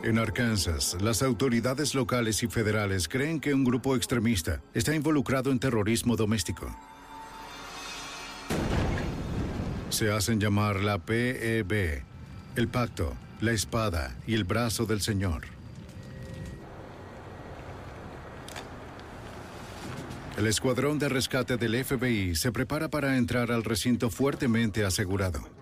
En 0.03 0.19
Arkansas, 0.19 0.97
las 1.01 1.23
autoridades 1.23 1.95
locales 1.95 2.43
y 2.43 2.49
federales 2.49 3.07
creen 3.07 3.39
que 3.39 3.55
un 3.55 3.63
grupo 3.63 3.95
extremista 3.95 4.61
está 4.75 4.97
involucrado 4.97 5.53
en 5.53 5.61
terrorismo 5.61 6.17
doméstico. 6.17 6.77
Se 9.91 10.11
hacen 10.11 10.41
llamar 10.41 10.83
la 10.83 10.99
PEB, 10.99 12.03
el 12.57 12.69
pacto, 12.69 13.15
la 13.41 13.53
espada 13.53 14.17
y 14.27 14.35
el 14.35 14.43
brazo 14.43 14.87
del 14.87 15.01
Señor. 15.01 15.43
El 20.37 20.49
escuadrón 20.49 20.99
de 20.99 21.11
rescate 21.11 21.57
del 21.57 21.85
FBI 21.85 22.35
se 22.35 22.51
prepara 22.51 22.89
para 22.89 23.17
entrar 23.17 23.53
al 23.53 23.63
recinto 23.63 24.11
fuertemente 24.11 24.85
asegurado. 24.85 25.62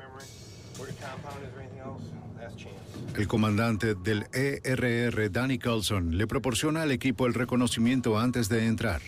El 3.16 3.26
comandante 3.26 3.94
del 3.94 4.26
ERR, 4.32 5.30
Danny 5.30 5.58
Carlson, 5.58 6.16
le 6.16 6.26
proporciona 6.26 6.82
al 6.82 6.92
equipo 6.92 7.26
el 7.26 7.34
reconocimiento 7.34 8.18
antes 8.18 8.48
de 8.48 8.66
entrar. 8.66 9.02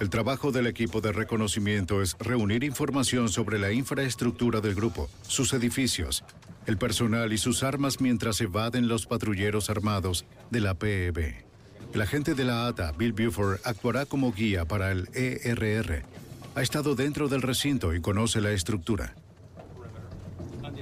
El 0.00 0.10
trabajo 0.10 0.52
del 0.52 0.66
equipo 0.66 1.00
de 1.00 1.12
reconocimiento 1.12 2.02
es 2.02 2.16
reunir 2.18 2.64
información 2.64 3.28
sobre 3.28 3.58
la 3.58 3.72
infraestructura 3.72 4.60
del 4.60 4.74
grupo, 4.74 5.08
sus 5.22 5.52
edificios, 5.52 6.24
el 6.66 6.78
personal 6.78 7.32
y 7.32 7.38
sus 7.38 7.62
armas 7.62 8.00
mientras 8.00 8.40
evaden 8.40 8.88
los 8.88 9.06
patrulleros 9.06 9.70
armados 9.70 10.24
de 10.50 10.60
la 10.60 10.74
PEB. 10.74 11.34
El 11.92 12.02
agente 12.02 12.34
de 12.34 12.44
la 12.44 12.66
ATA, 12.66 12.92
Bill 12.92 13.12
Buford, 13.12 13.60
actuará 13.64 14.04
como 14.04 14.32
guía 14.32 14.64
para 14.64 14.90
el 14.90 15.08
ERR. 15.14 16.02
Ha 16.54 16.62
estado 16.62 16.94
dentro 16.94 17.28
del 17.28 17.42
recinto 17.42 17.94
y 17.94 18.00
conoce 18.00 18.40
la 18.40 18.52
estructura. 18.52 19.14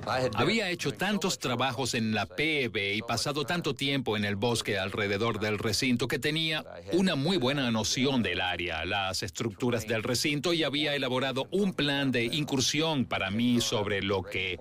Había 0.06 0.70
hecho 0.70 0.92
tantos 0.92 1.38
trabajos 1.38 1.94
en 1.94 2.14
la 2.14 2.26
PEB 2.26 2.96
y 2.96 3.02
pasado 3.02 3.44
tanto 3.44 3.74
tiempo 3.74 4.16
en 4.16 4.24
el 4.24 4.36
bosque 4.36 4.78
alrededor 4.78 5.38
del 5.38 5.58
recinto 5.58 6.08
que 6.08 6.18
tenía 6.18 6.64
una 6.92 7.14
muy 7.14 7.36
buena 7.36 7.70
noción 7.70 8.22
del 8.22 8.40
área, 8.40 8.84
las 8.84 9.22
estructuras 9.22 9.86
del 9.86 10.02
recinto 10.02 10.52
y 10.52 10.64
había 10.64 10.94
elaborado 10.94 11.46
un 11.50 11.72
plan 11.72 12.10
de 12.10 12.24
incursión 12.24 13.04
para 13.04 13.30
mí 13.30 13.60
sobre 13.60 14.02
lo 14.02 14.22
que 14.22 14.58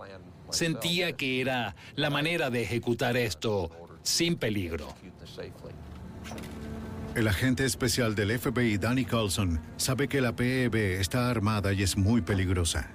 sentía 0.51 1.13
que 1.13 1.41
era 1.41 1.75
la 1.95 2.09
manera 2.09 2.49
de 2.49 2.61
ejecutar 2.61 3.17
esto 3.17 3.71
sin 4.03 4.35
peligro. 4.35 4.93
El 7.15 7.27
agente 7.27 7.65
especial 7.65 8.15
del 8.15 8.37
FBI, 8.39 8.77
Danny 8.77 9.05
Carlson, 9.05 9.61
sabe 9.75 10.07
que 10.07 10.21
la 10.21 10.35
PEB 10.35 10.99
está 10.99 11.29
armada 11.29 11.73
y 11.73 11.83
es 11.83 11.97
muy 11.97 12.21
peligrosa. 12.21 12.89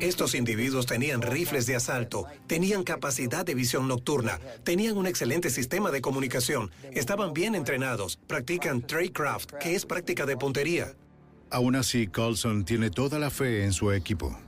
Estos 0.00 0.36
individuos 0.36 0.86
tenían 0.86 1.22
rifles 1.22 1.66
de 1.66 1.74
asalto, 1.74 2.26
tenían 2.46 2.84
capacidad 2.84 3.44
de 3.44 3.54
visión 3.54 3.88
nocturna, 3.88 4.38
tenían 4.62 4.96
un 4.96 5.08
excelente 5.08 5.50
sistema 5.50 5.90
de 5.90 6.00
comunicación, 6.00 6.70
estaban 6.92 7.32
bien 7.32 7.56
entrenados, 7.56 8.16
practican 8.28 8.86
tradecraft, 8.86 9.52
que 9.54 9.74
es 9.74 9.84
práctica 9.86 10.24
de 10.24 10.36
puntería. 10.36 10.94
Aún 11.50 11.74
así, 11.74 12.06
Carlson 12.06 12.64
tiene 12.64 12.90
toda 12.90 13.18
la 13.18 13.30
fe 13.30 13.64
en 13.64 13.72
su 13.72 13.90
equipo. 13.90 14.38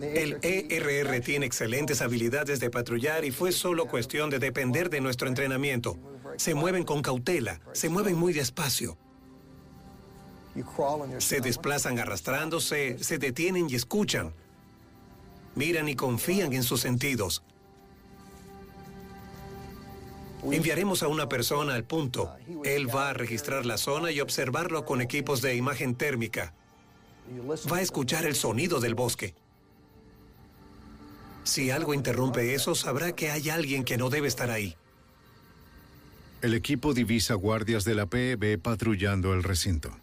El 0.00 0.38
ERR 0.42 1.20
tiene 1.20 1.44
excelentes 1.44 2.02
habilidades 2.02 2.60
de 2.60 2.70
patrullar 2.70 3.24
y 3.24 3.32
fue 3.32 3.50
solo 3.50 3.86
cuestión 3.86 4.30
de 4.30 4.38
depender 4.38 4.90
de 4.90 5.00
nuestro 5.00 5.26
entrenamiento. 5.26 5.98
Se 6.36 6.54
mueven 6.54 6.84
con 6.84 7.02
cautela, 7.02 7.60
se 7.72 7.88
mueven 7.88 8.16
muy 8.16 8.32
despacio. 8.32 8.96
Se 11.18 11.40
desplazan 11.40 11.98
arrastrándose, 11.98 13.02
se 13.02 13.18
detienen 13.18 13.68
y 13.68 13.74
escuchan 13.74 14.32
miran 15.54 15.88
y 15.88 15.96
confían 15.96 16.52
en 16.52 16.62
sus 16.62 16.80
sentidos. 16.80 17.42
Enviaremos 20.42 21.02
a 21.02 21.08
una 21.08 21.28
persona 21.28 21.74
al 21.74 21.84
punto. 21.84 22.32
Él 22.64 22.94
va 22.94 23.10
a 23.10 23.12
registrar 23.12 23.66
la 23.66 23.76
zona 23.76 24.10
y 24.10 24.20
observarlo 24.20 24.84
con 24.84 25.00
equipos 25.00 25.42
de 25.42 25.54
imagen 25.54 25.94
térmica. 25.94 26.54
Va 27.70 27.76
a 27.76 27.82
escuchar 27.82 28.24
el 28.24 28.34
sonido 28.34 28.80
del 28.80 28.94
bosque. 28.94 29.34
Si 31.44 31.70
algo 31.70 31.94
interrumpe 31.94 32.54
eso, 32.54 32.74
sabrá 32.74 33.12
que 33.12 33.30
hay 33.30 33.50
alguien 33.50 33.84
que 33.84 33.96
no 33.96 34.08
debe 34.10 34.28
estar 34.28 34.50
ahí. 34.50 34.76
El 36.42 36.54
equipo 36.54 36.94
divisa 36.94 37.34
guardias 37.34 37.84
de 37.84 37.94
la 37.94 38.06
PEB 38.06 38.58
patrullando 38.60 39.34
el 39.34 39.42
recinto. 39.42 39.96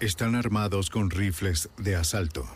Están 0.00 0.36
armados 0.36 0.90
con 0.90 1.10
rifles 1.10 1.70
de 1.76 1.96
asalto. 1.96 2.46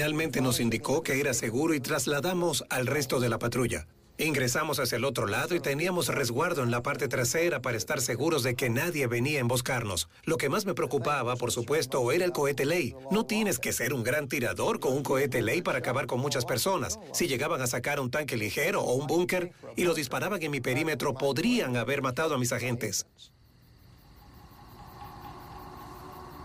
Finalmente 0.00 0.40
nos 0.40 0.60
indicó 0.60 1.02
que 1.02 1.20
era 1.20 1.34
seguro 1.34 1.74
y 1.74 1.80
trasladamos 1.80 2.64
al 2.70 2.86
resto 2.86 3.20
de 3.20 3.28
la 3.28 3.38
patrulla. 3.38 3.86
Ingresamos 4.16 4.80
hacia 4.80 4.96
el 4.96 5.04
otro 5.04 5.26
lado 5.26 5.54
y 5.54 5.60
teníamos 5.60 6.08
resguardo 6.08 6.62
en 6.62 6.70
la 6.70 6.82
parte 6.82 7.06
trasera 7.06 7.60
para 7.60 7.76
estar 7.76 8.00
seguros 8.00 8.42
de 8.42 8.54
que 8.54 8.70
nadie 8.70 9.06
venía 9.08 9.36
a 9.36 9.40
emboscarnos. 9.42 10.08
Lo 10.24 10.38
que 10.38 10.48
más 10.48 10.64
me 10.64 10.72
preocupaba, 10.72 11.36
por 11.36 11.52
supuesto, 11.52 12.12
era 12.12 12.24
el 12.24 12.32
cohete 12.32 12.64
ley. 12.64 12.94
No 13.10 13.26
tienes 13.26 13.58
que 13.58 13.74
ser 13.74 13.92
un 13.92 14.02
gran 14.02 14.26
tirador 14.26 14.80
con 14.80 14.94
un 14.94 15.02
cohete 15.02 15.42
ley 15.42 15.60
para 15.60 15.80
acabar 15.80 16.06
con 16.06 16.18
muchas 16.18 16.46
personas. 16.46 16.98
Si 17.12 17.28
llegaban 17.28 17.60
a 17.60 17.66
sacar 17.66 18.00
un 18.00 18.10
tanque 18.10 18.38
ligero 18.38 18.80
o 18.80 18.94
un 18.94 19.06
búnker 19.06 19.52
y 19.76 19.84
lo 19.84 19.92
disparaban 19.92 20.42
en 20.42 20.50
mi 20.50 20.62
perímetro, 20.62 21.12
podrían 21.12 21.76
haber 21.76 22.00
matado 22.00 22.36
a 22.36 22.38
mis 22.38 22.54
agentes. 22.54 23.04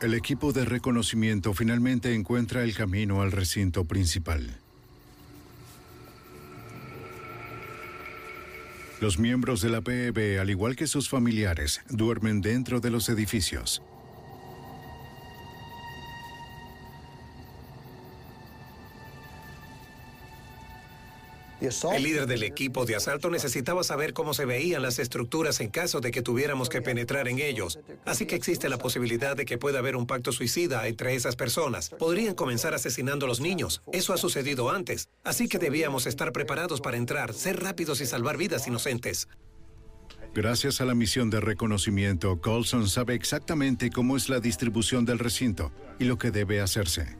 El 0.05 0.13
equipo 0.13 0.53
de 0.53 0.65
reconocimiento 0.65 1.55
finalmente 1.55 2.13
encuentra 2.13 2.61
el 2.61 2.75
camino 2.75 3.23
al 3.23 3.31
recinto 3.31 3.85
principal. 3.85 4.55
Los 9.01 9.17
miembros 9.17 9.61
de 9.61 9.69
la 9.71 9.81
PEB, 9.81 10.39
al 10.39 10.51
igual 10.51 10.75
que 10.75 10.85
sus 10.85 11.09
familiares, 11.09 11.81
duermen 11.89 12.41
dentro 12.41 12.81
de 12.81 12.91
los 12.91 13.09
edificios. 13.09 13.81
El 21.93 22.03
líder 22.03 22.27
del 22.27 22.43
equipo 22.43 22.85
de 22.85 22.95
asalto 22.95 23.29
necesitaba 23.29 23.83
saber 23.83 24.13
cómo 24.13 24.33
se 24.33 24.45
veían 24.45 24.81
las 24.81 24.99
estructuras 24.99 25.59
en 25.61 25.69
caso 25.69 25.99
de 25.99 26.11
que 26.11 26.21
tuviéramos 26.21 26.69
que 26.69 26.81
penetrar 26.81 27.27
en 27.27 27.39
ellos. 27.39 27.79
Así 28.05 28.25
que 28.25 28.35
existe 28.35 28.69
la 28.69 28.77
posibilidad 28.77 29.35
de 29.35 29.45
que 29.45 29.57
pueda 29.57 29.79
haber 29.79 29.95
un 29.95 30.07
pacto 30.07 30.31
suicida 30.31 30.87
entre 30.87 31.15
esas 31.15 31.35
personas. 31.35 31.89
Podrían 31.89 32.35
comenzar 32.35 32.73
asesinando 32.73 33.25
a 33.25 33.29
los 33.29 33.39
niños. 33.39 33.81
Eso 33.91 34.13
ha 34.13 34.17
sucedido 34.17 34.69
antes. 34.69 35.09
Así 35.23 35.47
que 35.47 35.59
debíamos 35.59 36.05
estar 36.05 36.31
preparados 36.31 36.81
para 36.81 36.97
entrar, 36.97 37.33
ser 37.33 37.61
rápidos 37.61 38.01
y 38.01 38.05
salvar 38.05 38.37
vidas 38.37 38.67
inocentes. 38.67 39.27
Gracias 40.35 40.81
a 40.81 40.85
la 40.85 40.95
misión 40.95 41.29
de 41.29 41.39
reconocimiento, 41.39 42.41
Colson 42.41 42.89
sabe 42.89 43.15
exactamente 43.15 43.89
cómo 43.89 44.17
es 44.17 44.27
la 44.27 44.41
distribución 44.41 45.05
del 45.05 45.17
recinto 45.17 45.71
y 45.97 46.03
lo 46.03 46.17
que 46.17 46.29
debe 46.29 46.59
hacerse. 46.59 47.15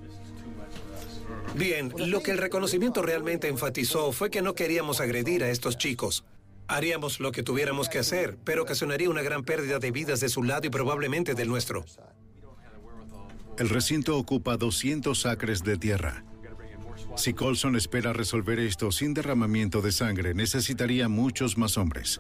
Bien, 1.56 1.94
lo 1.98 2.22
que 2.22 2.32
el 2.32 2.38
reconocimiento 2.38 3.02
realmente 3.02 3.48
enfatizó 3.48 4.12
fue 4.12 4.30
que 4.30 4.42
no 4.42 4.56
queríamos 4.56 5.00
agredir 5.00 5.42
a 5.42 5.50
estos 5.50 5.78
chicos. 5.78 6.26
Haríamos 6.68 7.22
lo 7.22 7.32
que 7.32 7.44
tuviéramos 7.44 7.88
que 7.88 8.00
hacer, 8.00 8.38
pero 8.44 8.64
ocasionaría 8.64 9.10
una 9.10 9.22
gran 9.22 9.44
pérdida 9.44 9.80
de 9.80 9.92
vidas 9.92 10.20
de 10.20 10.28
su 10.28 10.44
lado 10.44 10.68
y 10.68 10.70
probablemente 10.70 11.34
del 11.34 11.48
nuestro. 11.48 11.86
El 13.58 13.70
recinto 13.70 14.18
ocupa 14.18 14.58
200 14.58 15.26
acres 15.28 15.64
de 15.64 15.78
tierra. 15.78 16.26
Si 17.16 17.34
Colson 17.34 17.78
espera 17.78 18.12
resolver 18.12 18.60
esto 18.60 18.92
sin 18.92 19.14
derramamiento 19.14 19.82
de 19.82 19.94
sangre, 19.94 20.34
necesitaría 20.34 21.08
muchos 21.08 21.58
más 21.58 21.78
hombres. 21.78 22.20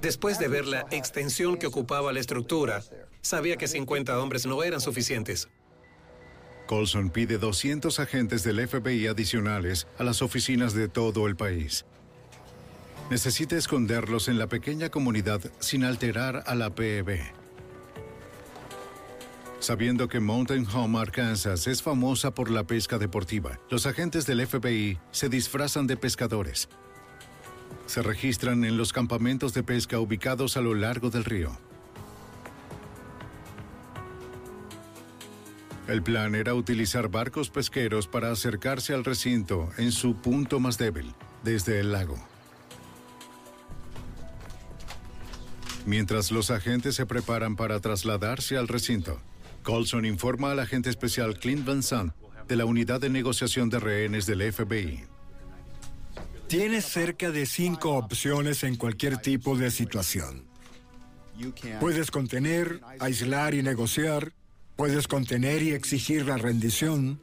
Después 0.00 0.40
de 0.40 0.48
ver 0.48 0.66
la 0.66 0.86
extensión 0.90 1.56
que 1.56 1.68
ocupaba 1.68 2.12
la 2.12 2.18
estructura, 2.18 2.82
sabía 3.20 3.56
que 3.56 3.68
50 3.68 4.18
hombres 4.18 4.44
no 4.44 4.64
eran 4.64 4.80
suficientes. 4.80 5.48
Colson 6.72 7.10
pide 7.10 7.36
200 7.36 8.00
agentes 8.00 8.44
del 8.44 8.66
FBI 8.66 9.06
adicionales 9.06 9.86
a 9.98 10.04
las 10.04 10.22
oficinas 10.22 10.72
de 10.72 10.88
todo 10.88 11.26
el 11.26 11.36
país. 11.36 11.84
Necesita 13.10 13.58
esconderlos 13.58 14.26
en 14.28 14.38
la 14.38 14.46
pequeña 14.46 14.88
comunidad 14.88 15.42
sin 15.58 15.84
alterar 15.84 16.44
a 16.46 16.54
la 16.54 16.74
PEB. 16.74 17.20
Sabiendo 19.60 20.08
que 20.08 20.20
Mountain 20.20 20.66
Home, 20.72 20.98
Arkansas 20.98 21.66
es 21.66 21.82
famosa 21.82 22.34
por 22.34 22.50
la 22.50 22.64
pesca 22.64 22.96
deportiva, 22.96 23.60
los 23.68 23.84
agentes 23.84 24.24
del 24.24 24.46
FBI 24.46 24.98
se 25.10 25.28
disfrazan 25.28 25.86
de 25.86 25.98
pescadores. 25.98 26.70
Se 27.84 28.00
registran 28.00 28.64
en 28.64 28.78
los 28.78 28.94
campamentos 28.94 29.52
de 29.52 29.62
pesca 29.62 30.00
ubicados 30.00 30.56
a 30.56 30.62
lo 30.62 30.72
largo 30.74 31.10
del 31.10 31.24
río. 31.24 31.54
El 35.88 36.02
plan 36.02 36.34
era 36.34 36.54
utilizar 36.54 37.08
barcos 37.08 37.50
pesqueros 37.50 38.06
para 38.06 38.30
acercarse 38.30 38.94
al 38.94 39.04
recinto 39.04 39.70
en 39.78 39.90
su 39.90 40.14
punto 40.14 40.60
más 40.60 40.78
débil, 40.78 41.12
desde 41.42 41.80
el 41.80 41.92
lago. 41.92 42.16
Mientras 45.84 46.30
los 46.30 46.52
agentes 46.52 46.94
se 46.94 47.06
preparan 47.06 47.56
para 47.56 47.80
trasladarse 47.80 48.56
al 48.56 48.68
recinto, 48.68 49.20
Colson 49.64 50.04
informa 50.04 50.52
al 50.52 50.60
agente 50.60 50.90
especial 50.90 51.38
Clint 51.38 51.64
Van 51.64 51.82
Sant 51.82 52.14
de 52.46 52.56
la 52.56 52.64
unidad 52.64 53.00
de 53.00 53.10
negociación 53.10 53.68
de 53.68 53.80
rehenes 53.80 54.26
del 54.26 54.52
FBI. 54.52 55.04
Tienes 56.46 56.84
cerca 56.84 57.30
de 57.30 57.46
cinco 57.46 57.96
opciones 57.96 58.62
en 58.62 58.76
cualquier 58.76 59.16
tipo 59.16 59.56
de 59.56 59.70
situación. 59.70 60.44
Puedes 61.80 62.10
contener, 62.10 62.80
aislar 63.00 63.54
y 63.54 63.62
negociar. 63.62 64.32
Puedes 64.76 65.06
contener 65.06 65.62
y 65.62 65.72
exigir 65.72 66.26
la 66.26 66.38
rendición. 66.38 67.20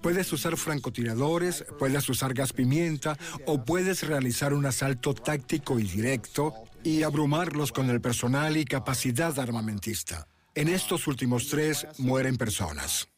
Puedes 0.00 0.32
usar 0.32 0.56
francotiradores, 0.56 1.64
puedes 1.78 2.08
usar 2.08 2.32
gas 2.32 2.52
pimienta 2.52 3.18
o 3.46 3.64
puedes 3.64 4.06
realizar 4.06 4.54
un 4.54 4.64
asalto 4.64 5.12
táctico 5.12 5.78
y 5.80 5.82
directo 5.82 6.54
y 6.84 7.02
abrumarlos 7.02 7.72
con 7.72 7.90
el 7.90 8.00
personal 8.00 8.56
y 8.56 8.64
capacidad 8.64 9.38
armamentista. 9.38 10.28
En 10.54 10.68
estos 10.68 11.06
últimos 11.06 11.48
tres 11.48 11.86
mueren 11.98 12.36
personas. 12.36 13.08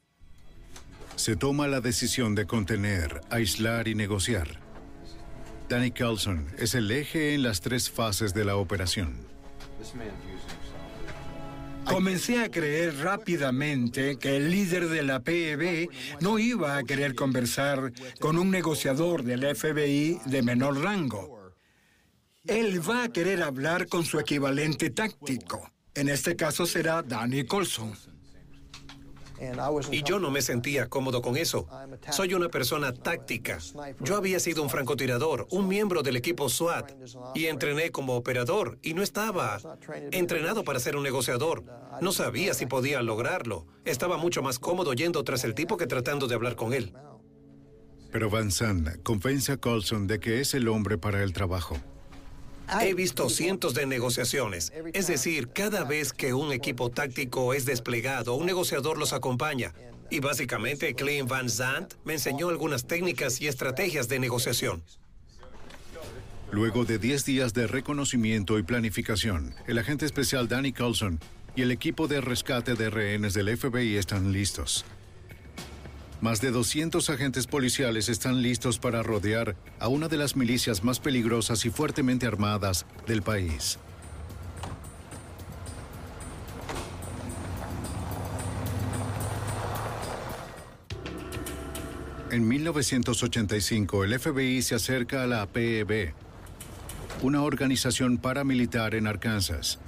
Se 1.16 1.37
toma 1.37 1.68
la 1.68 1.81
decisión 1.81 2.35
de 2.35 2.46
contener, 2.46 3.20
aislar 3.29 3.88
y 3.88 3.94
negociar. 3.94 4.59
Danny 5.68 5.90
Carlson 5.90 6.46
es 6.59 6.75
el 6.75 6.90
eje 6.90 7.35
en 7.35 7.42
las 7.42 7.61
tres 7.61 7.90
fases 7.90 8.33
de 8.33 8.44
la 8.44 8.57
operación. 8.57 9.14
Comencé 11.85 12.43
a 12.43 12.51
creer 12.51 12.97
rápidamente 12.99 14.16
que 14.16 14.37
el 14.37 14.51
líder 14.51 14.88
de 14.88 15.03
la 15.03 15.21
PEB 15.21 15.88
no 16.21 16.38
iba 16.38 16.77
a 16.77 16.85
querer 16.85 17.14
conversar 17.14 17.93
con 18.21 18.38
un 18.38 18.51
negociador 18.51 19.25
del 19.25 19.45
FBI 19.55 20.21
de 20.27 20.43
menor 20.43 20.83
rango. 20.83 21.53
Él 22.47 22.81
va 22.88 23.05
a 23.05 23.09
querer 23.09 23.43
hablar 23.43 23.87
con 23.88 24.05
su 24.05 24.19
equivalente 24.19 24.90
táctico. 24.90 25.71
En 25.95 26.09
este 26.09 26.37
caso 26.37 26.66
será 26.66 27.03
Danny 27.03 27.45
Colson. 27.45 27.93
Y 29.90 30.03
yo 30.03 30.18
no 30.18 30.31
me 30.31 30.42
sentía 30.42 30.88
cómodo 30.88 31.22
con 31.22 31.37
eso. 31.37 31.66
Soy 32.11 32.35
una 32.35 32.48
persona 32.48 32.92
táctica. 32.92 33.59
Yo 34.00 34.16
había 34.16 34.40
sido 34.40 34.62
un 34.62 34.70
francotirador, 34.70 35.46
un 35.50 35.68
miembro 35.68 36.03
del 36.03 36.16
equipo 36.16 36.48
SWAT, 36.48 36.92
y 37.35 37.46
entrené 37.46 37.90
como 37.90 38.16
operador, 38.16 38.79
y 38.83 38.94
no 38.94 39.03
estaba 39.03 39.59
entrenado 40.12 40.64
para 40.64 40.81
ser 40.81 40.96
un 40.96 41.03
negociador. 41.03 41.64
No 42.00 42.12
sabía 42.12 42.55
si 42.55 42.66
podía 42.66 43.03
lograrlo. 43.03 43.66
Estaba 43.85 44.16
mucho 44.16 44.42
más 44.42 44.59
cómodo 44.59 44.92
yendo 44.92 45.24
tras 45.24 45.44
el 45.44 45.55
tipo 45.55 45.76
que 45.76 45.87
tratando 45.87 46.26
de 46.26 46.35
hablar 46.35 46.57
con 46.57 46.72
él. 46.72 46.92
Pero 48.12 48.29
Van 48.29 48.50
Zandt 48.50 49.03
convence 49.03 49.53
a 49.53 49.57
Colson 49.57 50.07
de 50.07 50.18
que 50.18 50.40
es 50.40 50.55
el 50.55 50.68
hombre 50.68 50.98
para 50.98 51.22
el 51.22 51.33
trabajo. 51.33 51.76
He 52.78 52.94
visto 52.94 53.28
cientos 53.28 53.74
de 53.74 53.87
negociaciones. 53.87 54.72
Es 54.92 55.06
decir, 55.06 55.48
cada 55.48 55.85
vez 55.85 56.12
que 56.12 56.35
un 56.35 56.52
equipo 56.52 56.90
táctico 56.90 57.52
es 57.52 57.64
desplegado, 57.64 58.35
un 58.35 58.46
negociador 58.46 58.98
los 58.98 59.12
acompaña. 59.12 59.74
Y 60.11 60.20
básicamente, 60.20 60.94
Clint 60.94 61.28
Van 61.28 61.50
Zandt 61.50 61.94
me 62.04 62.14
enseñó 62.14 62.48
algunas 62.48 62.87
técnicas 62.87 63.40
y 63.40 63.48
estrategias 63.48 64.09
de 64.09 64.18
negociación. 64.18 64.83
Luego 66.50 66.85
de 66.85 66.98
10 66.98 67.24
días 67.24 67.54
de 67.54 67.66
reconocimiento 67.66 68.59
y 68.59 68.62
planificación, 68.62 69.54
el 69.66 69.78
agente 69.78 70.04
especial 70.04 70.48
Danny 70.48 70.72
Carlson 70.72 71.20
y 71.54 71.62
el 71.62 71.70
equipo 71.70 72.09
de 72.09 72.20
rescate 72.20 72.74
de 72.74 72.90
rehenes 72.90 73.35
del 73.35 73.56
FBI 73.56 73.96
están 73.96 74.33
listos. 74.33 74.85
Más 76.20 76.42
de 76.42 76.50
200 76.50 77.09
agentes 77.09 77.46
policiales 77.46 78.11
están 78.11 78.42
listos 78.42 78.78
para 78.78 79.02
rodear 79.02 79.56
a 79.78 79.88
una 79.88 80.06
de 80.06 80.18
las 80.18 80.37
milicias 80.37 80.85
más 80.85 81.00
peligrosas 81.00 81.64
y 81.64 81.70
fuertemente 81.70 82.26
armadas 82.26 82.85
del 83.06 83.22
país. 83.22 83.78
En 92.30 92.46
1985, 92.46 94.04
el 94.04 94.18
FBI 94.20 94.61
se 94.61 94.74
acerca 94.74 95.22
a 95.22 95.26
la 95.26 95.46
PEB, 95.46 96.12
una 97.22 97.42
organización 97.42 98.18
paramilitar 98.18 98.94
en 98.94 99.06
Arkansas. 99.06 99.78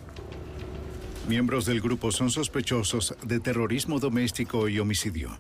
Miembros 1.29 1.67
del 1.67 1.81
grupo 1.81 2.11
son 2.11 2.31
sospechosos 2.31 3.15
de 3.23 3.39
terrorismo 3.39 4.01
doméstico 4.01 4.69
y 4.69 4.81
homicidio. 4.81 5.39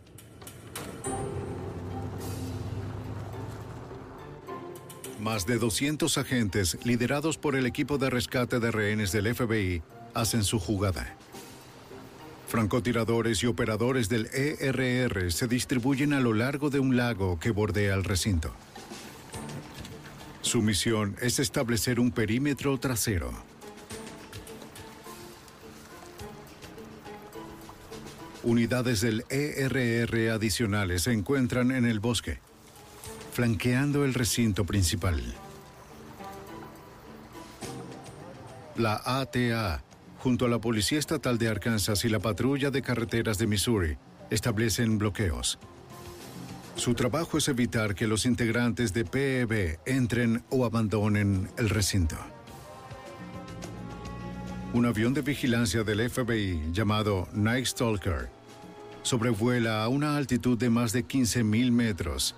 Más 5.23 5.47
de 5.47 5.57
200 5.57 6.19
agentes, 6.19 6.77
liderados 6.83 7.39
por 7.39 7.55
el 7.55 7.65
equipo 7.65 7.97
de 7.97 8.11
rescate 8.11 8.59
de 8.59 8.73
rehenes 8.73 9.13
del 9.13 9.33
FBI, 9.33 9.81
hacen 10.15 10.43
su 10.43 10.59
jugada. 10.59 11.17
Francotiradores 12.49 13.41
y 13.45 13.47
operadores 13.47 14.09
del 14.09 14.27
ERR 14.33 15.31
se 15.31 15.47
distribuyen 15.47 16.13
a 16.13 16.19
lo 16.19 16.35
largo 16.35 16.71
de 16.71 16.81
un 16.81 16.97
lago 16.97 17.39
que 17.39 17.53
bordea 17.53 17.95
el 17.95 18.03
recinto. 18.03 18.53
Su 20.41 20.61
misión 20.61 21.15
es 21.23 21.39
establecer 21.39 22.01
un 22.01 22.11
perímetro 22.11 22.77
trasero. 22.81 23.31
Unidades 28.43 29.01
del 29.01 29.25
ERR 29.31 30.33
adicionales 30.33 31.03
se 31.03 31.13
encuentran 31.13 31.71
en 31.71 31.85
el 31.85 32.01
bosque 32.01 32.41
flanqueando 33.33 34.05
el 34.05 34.13
recinto 34.13 34.65
principal. 34.65 35.21
La 38.77 39.01
ATA, 39.05 39.83
junto 40.19 40.45
a 40.45 40.49
la 40.49 40.59
Policía 40.59 40.99
Estatal 40.99 41.39
de 41.39 41.49
Arkansas 41.49 42.05
y 42.05 42.11
la 42.11 42.21
Patrulla 42.21 42.71
de 42.71 42.83
Carreteras 42.83 43.39
de 43.39 43.47
Missouri, 43.47 43.97
establecen 44.31 44.99
bloqueos. 44.99 45.59
Su 46.77 46.95
trabajo 46.95 47.39
es 47.39 47.49
evitar 47.49 47.95
que 47.95 48.07
los 48.07 48.27
integrantes 48.27 48.93
de 48.93 49.05
PEB 49.05 49.79
entren 49.87 50.45
o 50.51 50.65
abandonen 50.65 51.51
el 51.57 51.71
recinto. 51.71 52.17
Un 54.75 54.87
avión 54.87 55.13
de 55.13 55.23
vigilancia 55.23 55.85
del 55.85 56.09
FBI 56.09 56.71
llamado 56.73 57.29
Night 57.33 57.67
Stalker 57.67 58.31
sobrevuela 59.03 59.83
a 59.83 59.89
una 59.89 60.17
altitud 60.17 60.57
de 60.59 60.71
más 60.71 60.93
de 60.93 61.07
15.000 61.07 61.71
metros 61.71 62.35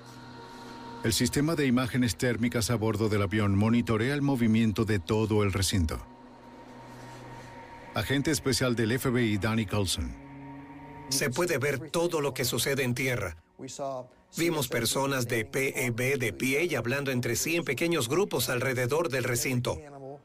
el 1.05 1.13
sistema 1.13 1.55
de 1.55 1.67
imágenes 1.67 2.17
térmicas 2.17 2.71
a 2.71 2.77
bordo 2.77 3.11
del 3.11 3.21
avión 3.21 3.55
monitorea 3.55 4.15
el 4.15 4.23
movimiento 4.23 4.87
de 4.87 4.99
todo 4.99 5.43
el 5.43 5.53
recinto. 5.53 6.01
Agente 7.93 8.31
especial 8.31 8.75
del 8.75 8.99
FBI 8.99 9.37
Danny 9.37 9.67
Colson. 9.67 10.17
Se 11.11 11.29
puede 11.29 11.59
ver 11.59 11.91
todo 11.91 12.23
lo 12.23 12.33
que 12.33 12.47
sucede 12.47 12.85
en 12.85 12.95
tierra. 12.95 13.37
Vimos 14.39 14.69
personas 14.69 15.29
de 15.29 15.45
PEB 15.45 16.19
de 16.19 16.33
pie 16.33 16.65
y 16.65 16.75
hablando 16.75 17.11
entre 17.11 17.37
sí 17.37 17.57
en 17.57 17.65
pequeños 17.65 18.09
grupos 18.09 18.49
alrededor 18.49 19.11
del 19.11 19.25
recinto. 19.25 19.79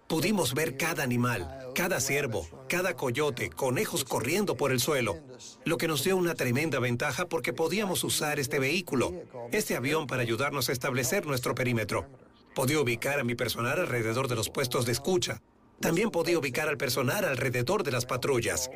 Pudimos 0.10 0.56
ver 0.56 0.76
cada 0.76 1.04
animal, 1.04 1.70
cada 1.76 2.00
ciervo, 2.00 2.48
cada 2.68 2.96
coyote, 2.96 3.52
conejos 3.52 4.04
corriendo 4.04 4.58
por 4.58 4.72
el 4.72 4.80
suelo, 4.80 5.20
lo 5.66 5.78
que 5.78 5.88
nos 5.88 6.04
dio 6.04 6.18
una 6.18 6.34
tremenda 6.34 6.80
ventaja 6.80 7.28
porque 7.30 7.54
podíamos 7.54 8.04
usar 8.04 8.40
este 8.40 8.58
vehículo, 8.58 9.14
este 9.52 9.76
avión 9.76 10.08
para 10.08 10.24
ayudarnos 10.24 10.68
a 10.68 10.72
establecer 10.72 11.28
nuestro 11.28 11.54
perímetro. 11.54 12.08
Podía 12.56 12.82
ubicar 12.82 13.20
a 13.20 13.24
mi 13.24 13.36
personal 13.36 13.80
alrededor 13.80 14.28
de 14.28 14.36
los 14.36 14.50
puestos 14.50 14.88
de 14.88 14.94
escucha. 14.94 15.44
También 15.80 16.10
podía 16.10 16.40
ubicar 16.40 16.70
al 16.70 16.78
personal 16.78 17.24
alrededor 17.24 17.84
de 17.84 17.92
las 17.92 18.08
patrullas. 18.08 18.72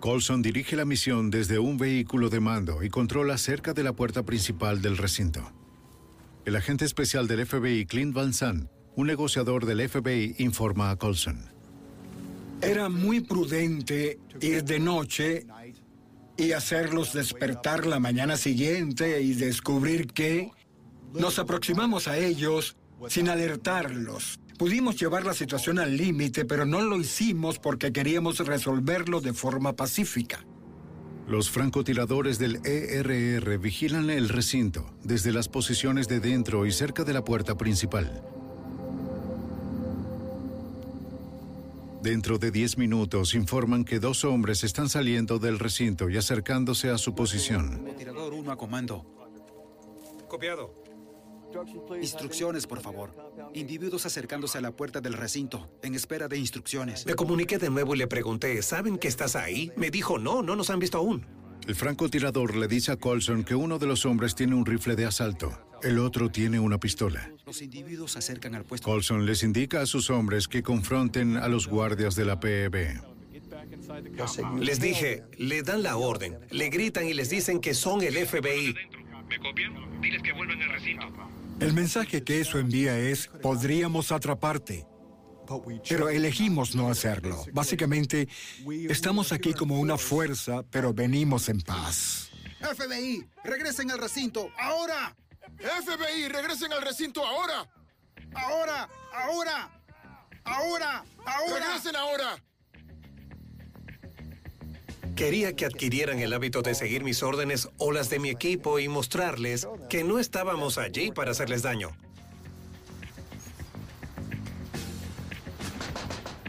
Colson 0.00 0.42
dirige 0.42 0.76
la 0.76 0.84
misión 0.84 1.30
desde 1.30 1.58
un 1.58 1.78
vehículo 1.78 2.28
de 2.28 2.40
mando 2.40 2.82
y 2.82 2.90
controla 2.90 3.38
cerca 3.38 3.72
de 3.72 3.84
la 3.84 3.94
puerta 3.94 4.22
principal 4.22 4.82
del 4.82 4.98
recinto. 4.98 5.50
El 6.44 6.56
agente 6.56 6.84
especial 6.84 7.28
del 7.28 7.46
FBI, 7.46 7.86
Clint 7.86 8.12
Van 8.12 8.34
Zandt, 8.34 8.68
un 8.96 9.06
negociador 9.06 9.64
del 9.64 9.88
FBI, 9.88 10.34
informa 10.38 10.90
a 10.90 10.96
Colson. 10.96 11.40
Era 12.60 12.88
muy 12.88 13.20
prudente 13.20 14.18
ir 14.40 14.64
de 14.64 14.80
noche 14.80 15.46
y 16.36 16.50
hacerlos 16.50 17.12
despertar 17.12 17.86
la 17.86 18.00
mañana 18.00 18.36
siguiente 18.36 19.22
y 19.22 19.34
descubrir 19.34 20.08
que 20.08 20.50
nos 21.12 21.38
aproximamos 21.38 22.08
a 22.08 22.18
ellos 22.18 22.76
sin 23.08 23.28
alertarlos. 23.28 24.40
Pudimos 24.58 24.96
llevar 24.96 25.24
la 25.24 25.34
situación 25.34 25.78
al 25.78 25.96
límite, 25.96 26.44
pero 26.44 26.66
no 26.66 26.82
lo 26.82 26.98
hicimos 26.98 27.60
porque 27.60 27.92
queríamos 27.92 28.38
resolverlo 28.40 29.20
de 29.20 29.32
forma 29.32 29.74
pacífica. 29.74 30.44
Los 31.28 31.50
francotiradores 31.50 32.38
del 32.38 32.60
ERR 32.64 33.58
vigilan 33.58 34.10
el 34.10 34.28
recinto 34.28 34.90
desde 35.04 35.32
las 35.32 35.48
posiciones 35.48 36.08
de 36.08 36.20
dentro 36.20 36.66
y 36.66 36.72
cerca 36.72 37.04
de 37.04 37.12
la 37.12 37.24
puerta 37.24 37.56
principal. 37.56 38.22
Dentro 42.02 42.38
de 42.38 42.50
10 42.50 42.78
minutos 42.78 43.34
informan 43.34 43.84
que 43.84 44.00
dos 44.00 44.24
hombres 44.24 44.64
están 44.64 44.88
saliendo 44.88 45.38
del 45.38 45.60
recinto 45.60 46.10
y 46.10 46.16
acercándose 46.16 46.90
a 46.90 46.98
su 46.98 47.14
posición. 47.14 47.84
Tirador 47.96 48.34
1 48.34 48.50
a 48.50 48.56
comando. 48.56 49.06
Copiado. 50.28 50.81
Instrucciones, 52.00 52.66
por 52.66 52.80
favor. 52.80 53.14
Individuos 53.54 54.06
acercándose 54.06 54.58
a 54.58 54.60
la 54.60 54.72
puerta 54.72 55.00
del 55.00 55.14
recinto, 55.14 55.70
en 55.82 55.94
espera 55.94 56.28
de 56.28 56.38
instrucciones. 56.38 57.06
Me 57.06 57.14
comuniqué 57.14 57.58
de 57.58 57.70
nuevo 57.70 57.94
y 57.94 57.98
le 57.98 58.06
pregunté, 58.06 58.60
¿saben 58.62 58.98
que 58.98 59.08
estás 59.08 59.36
ahí? 59.36 59.72
Me 59.76 59.90
dijo, 59.90 60.18
no, 60.18 60.42
no 60.42 60.56
nos 60.56 60.70
han 60.70 60.78
visto 60.78 60.98
aún. 60.98 61.26
El 61.66 61.76
francotirador 61.76 62.56
le 62.56 62.66
dice 62.66 62.92
a 62.92 62.96
Colson 62.96 63.44
que 63.44 63.54
uno 63.54 63.78
de 63.78 63.86
los 63.86 64.04
hombres 64.04 64.34
tiene 64.34 64.56
un 64.56 64.66
rifle 64.66 64.96
de 64.96 65.06
asalto, 65.06 65.56
el 65.82 65.98
otro 66.00 66.28
tiene 66.28 66.58
una 66.58 66.78
pistola. 66.78 67.30
Los 67.46 67.62
individuos 67.62 68.12
se 68.12 68.18
acercan 68.18 68.56
al 68.56 68.64
puesto. 68.64 68.84
Colson 68.84 69.26
les 69.26 69.44
indica 69.44 69.80
a 69.80 69.86
sus 69.86 70.10
hombres 70.10 70.48
que 70.48 70.62
confronten 70.62 71.36
a 71.36 71.46
los 71.46 71.68
guardias 71.68 72.16
de 72.16 72.24
la 72.24 72.40
PEB. 72.40 73.00
Les 74.58 74.80
dije, 74.80 75.22
le 75.38 75.62
dan 75.62 75.82
la 75.82 75.96
orden, 75.96 76.38
le 76.50 76.68
gritan 76.68 77.06
y 77.06 77.14
les 77.14 77.30
dicen 77.30 77.60
que 77.60 77.74
son 77.74 78.02
el 78.02 78.14
FBI. 78.14 78.74
¿Me 79.28 79.38
copian? 79.38 80.00
Diles 80.00 80.22
que 80.22 80.32
vuelvan 80.32 80.60
al 80.62 80.70
recinto. 80.70 81.06
El 81.62 81.74
mensaje 81.74 82.24
que 82.24 82.40
eso 82.40 82.58
envía 82.58 82.98
es, 82.98 83.28
podríamos 83.40 84.10
atraparte. 84.10 84.86
Pero 85.88 86.08
elegimos 86.08 86.74
no 86.74 86.88
hacerlo. 86.88 87.44
Básicamente, 87.52 88.28
estamos 88.88 89.32
aquí 89.32 89.52
como 89.52 89.78
una 89.78 89.98
fuerza, 89.98 90.62
pero 90.70 90.92
venimos 90.92 91.48
en 91.48 91.60
paz. 91.60 92.30
FBI, 92.60 93.28
regresen 93.44 93.90
al 93.90 93.98
recinto, 93.98 94.50
ahora. 94.58 95.14
FBI, 95.58 96.28
regresen 96.28 96.72
al 96.72 96.82
recinto 96.82 97.24
ahora. 97.24 97.68
Ahora, 98.34 98.88
ahora, 99.12 99.82
ahora, 100.44 101.04
ahora. 101.24 101.66
Regresen 101.66 101.96
ahora. 101.96 102.42
Quería 105.16 105.54
que 105.54 105.66
adquirieran 105.66 106.18
el 106.20 106.32
hábito 106.32 106.62
de 106.62 106.74
seguir 106.74 107.04
mis 107.04 107.22
órdenes 107.22 107.68
o 107.78 107.92
las 107.92 108.08
de 108.10 108.18
mi 108.18 108.30
equipo 108.30 108.78
y 108.78 108.88
mostrarles 108.88 109.68
que 109.90 110.04
no 110.04 110.18
estábamos 110.18 110.78
allí 110.78 111.10
para 111.10 111.32
hacerles 111.32 111.62
daño. 111.62 111.90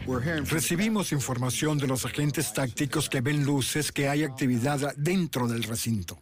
Recibimos 0.06 1.12
información 1.12 1.78
de 1.78 1.86
los 1.86 2.04
agentes 2.04 2.52
tácticos 2.52 3.08
que 3.08 3.20
ven 3.20 3.44
luces 3.44 3.90
que 3.90 4.08
hay 4.08 4.22
actividad 4.22 4.94
dentro 4.96 5.46
del 5.46 5.62
recinto. 5.62 6.18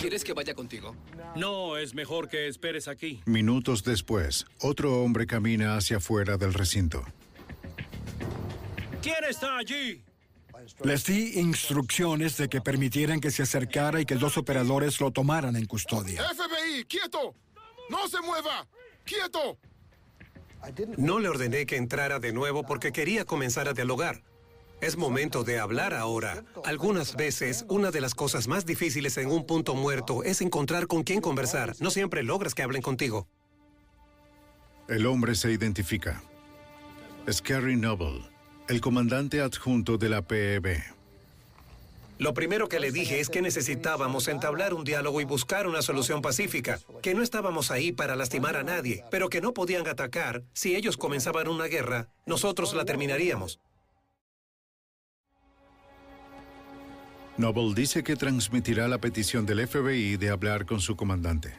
¿Quieres 0.00 0.24
que 0.24 0.32
vaya 0.32 0.54
contigo? 0.54 0.96
No, 1.36 1.76
es 1.76 1.94
mejor 1.94 2.28
que 2.28 2.48
esperes 2.48 2.88
aquí. 2.88 3.20
Minutos 3.26 3.84
después, 3.84 4.46
otro 4.60 5.02
hombre 5.02 5.26
camina 5.26 5.76
hacia 5.76 5.98
afuera 5.98 6.38
del 6.38 6.54
recinto. 6.54 7.04
¿Quién 9.02 9.24
está 9.28 9.58
allí? 9.58 10.02
Les 10.82 11.04
di 11.04 11.38
instrucciones 11.38 12.36
de 12.36 12.48
que 12.48 12.60
permitieran 12.60 13.20
que 13.20 13.30
se 13.30 13.42
acercara 13.42 14.00
y 14.00 14.04
que 14.04 14.16
dos 14.16 14.36
operadores 14.36 15.00
lo 15.00 15.10
tomaran 15.10 15.56
en 15.56 15.66
custodia. 15.66 16.22
FBI, 16.22 16.84
quieto. 16.84 17.34
No 17.88 18.08
se 18.08 18.20
mueva. 18.20 18.66
Quieto. 19.04 19.58
No 20.98 21.18
le 21.18 21.28
ordené 21.28 21.66
que 21.66 21.76
entrara 21.76 22.18
de 22.18 22.32
nuevo 22.32 22.62
porque 22.62 22.92
quería 22.92 23.24
comenzar 23.24 23.68
a 23.68 23.72
dialogar. 23.72 24.22
Es 24.80 24.96
momento 24.96 25.44
de 25.44 25.58
hablar 25.58 25.92
ahora. 25.92 26.44
Algunas 26.64 27.14
veces, 27.14 27.66
una 27.68 27.90
de 27.90 28.00
las 28.00 28.14
cosas 28.14 28.48
más 28.48 28.64
difíciles 28.64 29.18
en 29.18 29.30
un 29.30 29.46
punto 29.46 29.74
muerto 29.74 30.22
es 30.24 30.40
encontrar 30.40 30.86
con 30.86 31.02
quién 31.02 31.20
conversar. 31.20 31.74
No 31.80 31.90
siempre 31.90 32.22
logras 32.22 32.54
que 32.54 32.62
hablen 32.62 32.80
contigo. 32.80 33.28
El 34.88 35.06
hombre 35.06 35.34
se 35.34 35.52
identifica. 35.52 36.22
Es 37.26 37.42
Kerry 37.42 37.76
Noble, 37.76 38.22
el 38.70 38.80
comandante 38.80 39.40
adjunto 39.40 39.98
de 39.98 40.08
la 40.08 40.22
PEB. 40.22 40.80
Lo 42.18 42.34
primero 42.34 42.68
que 42.68 42.78
le 42.78 42.92
dije 42.92 43.18
es 43.18 43.28
que 43.28 43.42
necesitábamos 43.42 44.28
entablar 44.28 44.74
un 44.74 44.84
diálogo 44.84 45.20
y 45.20 45.24
buscar 45.24 45.66
una 45.66 45.82
solución 45.82 46.22
pacífica, 46.22 46.78
que 47.02 47.12
no 47.12 47.22
estábamos 47.22 47.72
ahí 47.72 47.90
para 47.90 48.14
lastimar 48.14 48.54
a 48.54 48.62
nadie, 48.62 49.02
pero 49.10 49.28
que 49.28 49.40
no 49.40 49.52
podían 49.54 49.88
atacar. 49.88 50.44
Si 50.52 50.76
ellos 50.76 50.96
comenzaban 50.96 51.48
una 51.48 51.64
guerra, 51.64 52.10
nosotros 52.26 52.72
la 52.74 52.84
terminaríamos. 52.84 53.58
Noble 57.38 57.74
dice 57.74 58.04
que 58.04 58.14
transmitirá 58.14 58.86
la 58.86 58.98
petición 58.98 59.46
del 59.46 59.66
FBI 59.66 60.16
de 60.16 60.30
hablar 60.30 60.64
con 60.64 60.80
su 60.80 60.94
comandante. 60.94 61.54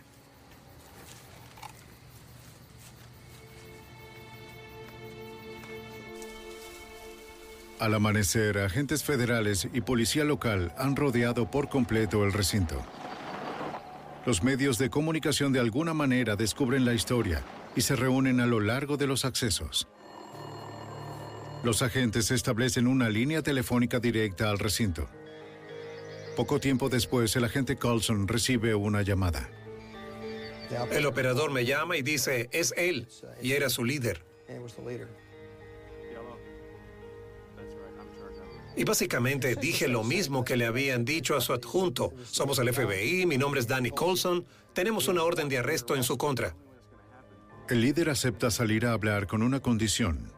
Al 7.81 7.95
amanecer, 7.95 8.59
agentes 8.59 9.03
federales 9.03 9.67
y 9.73 9.81
policía 9.81 10.23
local 10.23 10.71
han 10.77 10.95
rodeado 10.95 11.49
por 11.49 11.67
completo 11.67 12.23
el 12.23 12.31
recinto. 12.31 12.79
Los 14.23 14.43
medios 14.43 14.77
de 14.77 14.91
comunicación 14.91 15.51
de 15.51 15.61
alguna 15.61 15.95
manera 15.95 16.35
descubren 16.35 16.85
la 16.85 16.93
historia 16.93 17.43
y 17.75 17.81
se 17.81 17.95
reúnen 17.95 18.39
a 18.39 18.45
lo 18.45 18.59
largo 18.59 18.97
de 18.97 19.07
los 19.07 19.25
accesos. 19.25 19.87
Los 21.63 21.81
agentes 21.81 22.29
establecen 22.29 22.85
una 22.85 23.09
línea 23.09 23.41
telefónica 23.41 23.99
directa 23.99 24.51
al 24.51 24.59
recinto. 24.59 25.09
Poco 26.35 26.59
tiempo 26.59 26.87
después, 26.87 27.35
el 27.35 27.45
agente 27.45 27.77
Colson 27.77 28.27
recibe 28.27 28.75
una 28.75 29.01
llamada. 29.01 29.49
El 30.91 31.07
operador 31.07 31.49
me 31.49 31.65
llama 31.65 31.97
y 31.97 32.03
dice, 32.03 32.47
es 32.51 32.75
él, 32.77 33.07
y 33.41 33.53
era 33.53 33.71
su 33.71 33.83
líder. 33.83 34.23
Y 38.75 38.83
básicamente 38.83 39.55
dije 39.55 39.87
lo 39.87 40.03
mismo 40.03 40.45
que 40.45 40.55
le 40.55 40.65
habían 40.65 41.03
dicho 41.03 41.35
a 41.35 41.41
su 41.41 41.53
adjunto. 41.53 42.13
Somos 42.23 42.59
el 42.59 42.73
FBI, 42.73 43.25
mi 43.25 43.37
nombre 43.37 43.59
es 43.59 43.67
Danny 43.67 43.91
Colson, 43.91 44.45
tenemos 44.73 45.07
una 45.07 45.23
orden 45.23 45.49
de 45.49 45.57
arresto 45.57 45.95
en 45.95 46.03
su 46.03 46.17
contra. 46.17 46.55
El 47.69 47.81
líder 47.81 48.09
acepta 48.09 48.51
salir 48.51 48.85
a 48.85 48.93
hablar 48.93 49.27
con 49.27 49.43
una 49.43 49.59
condición, 49.59 50.31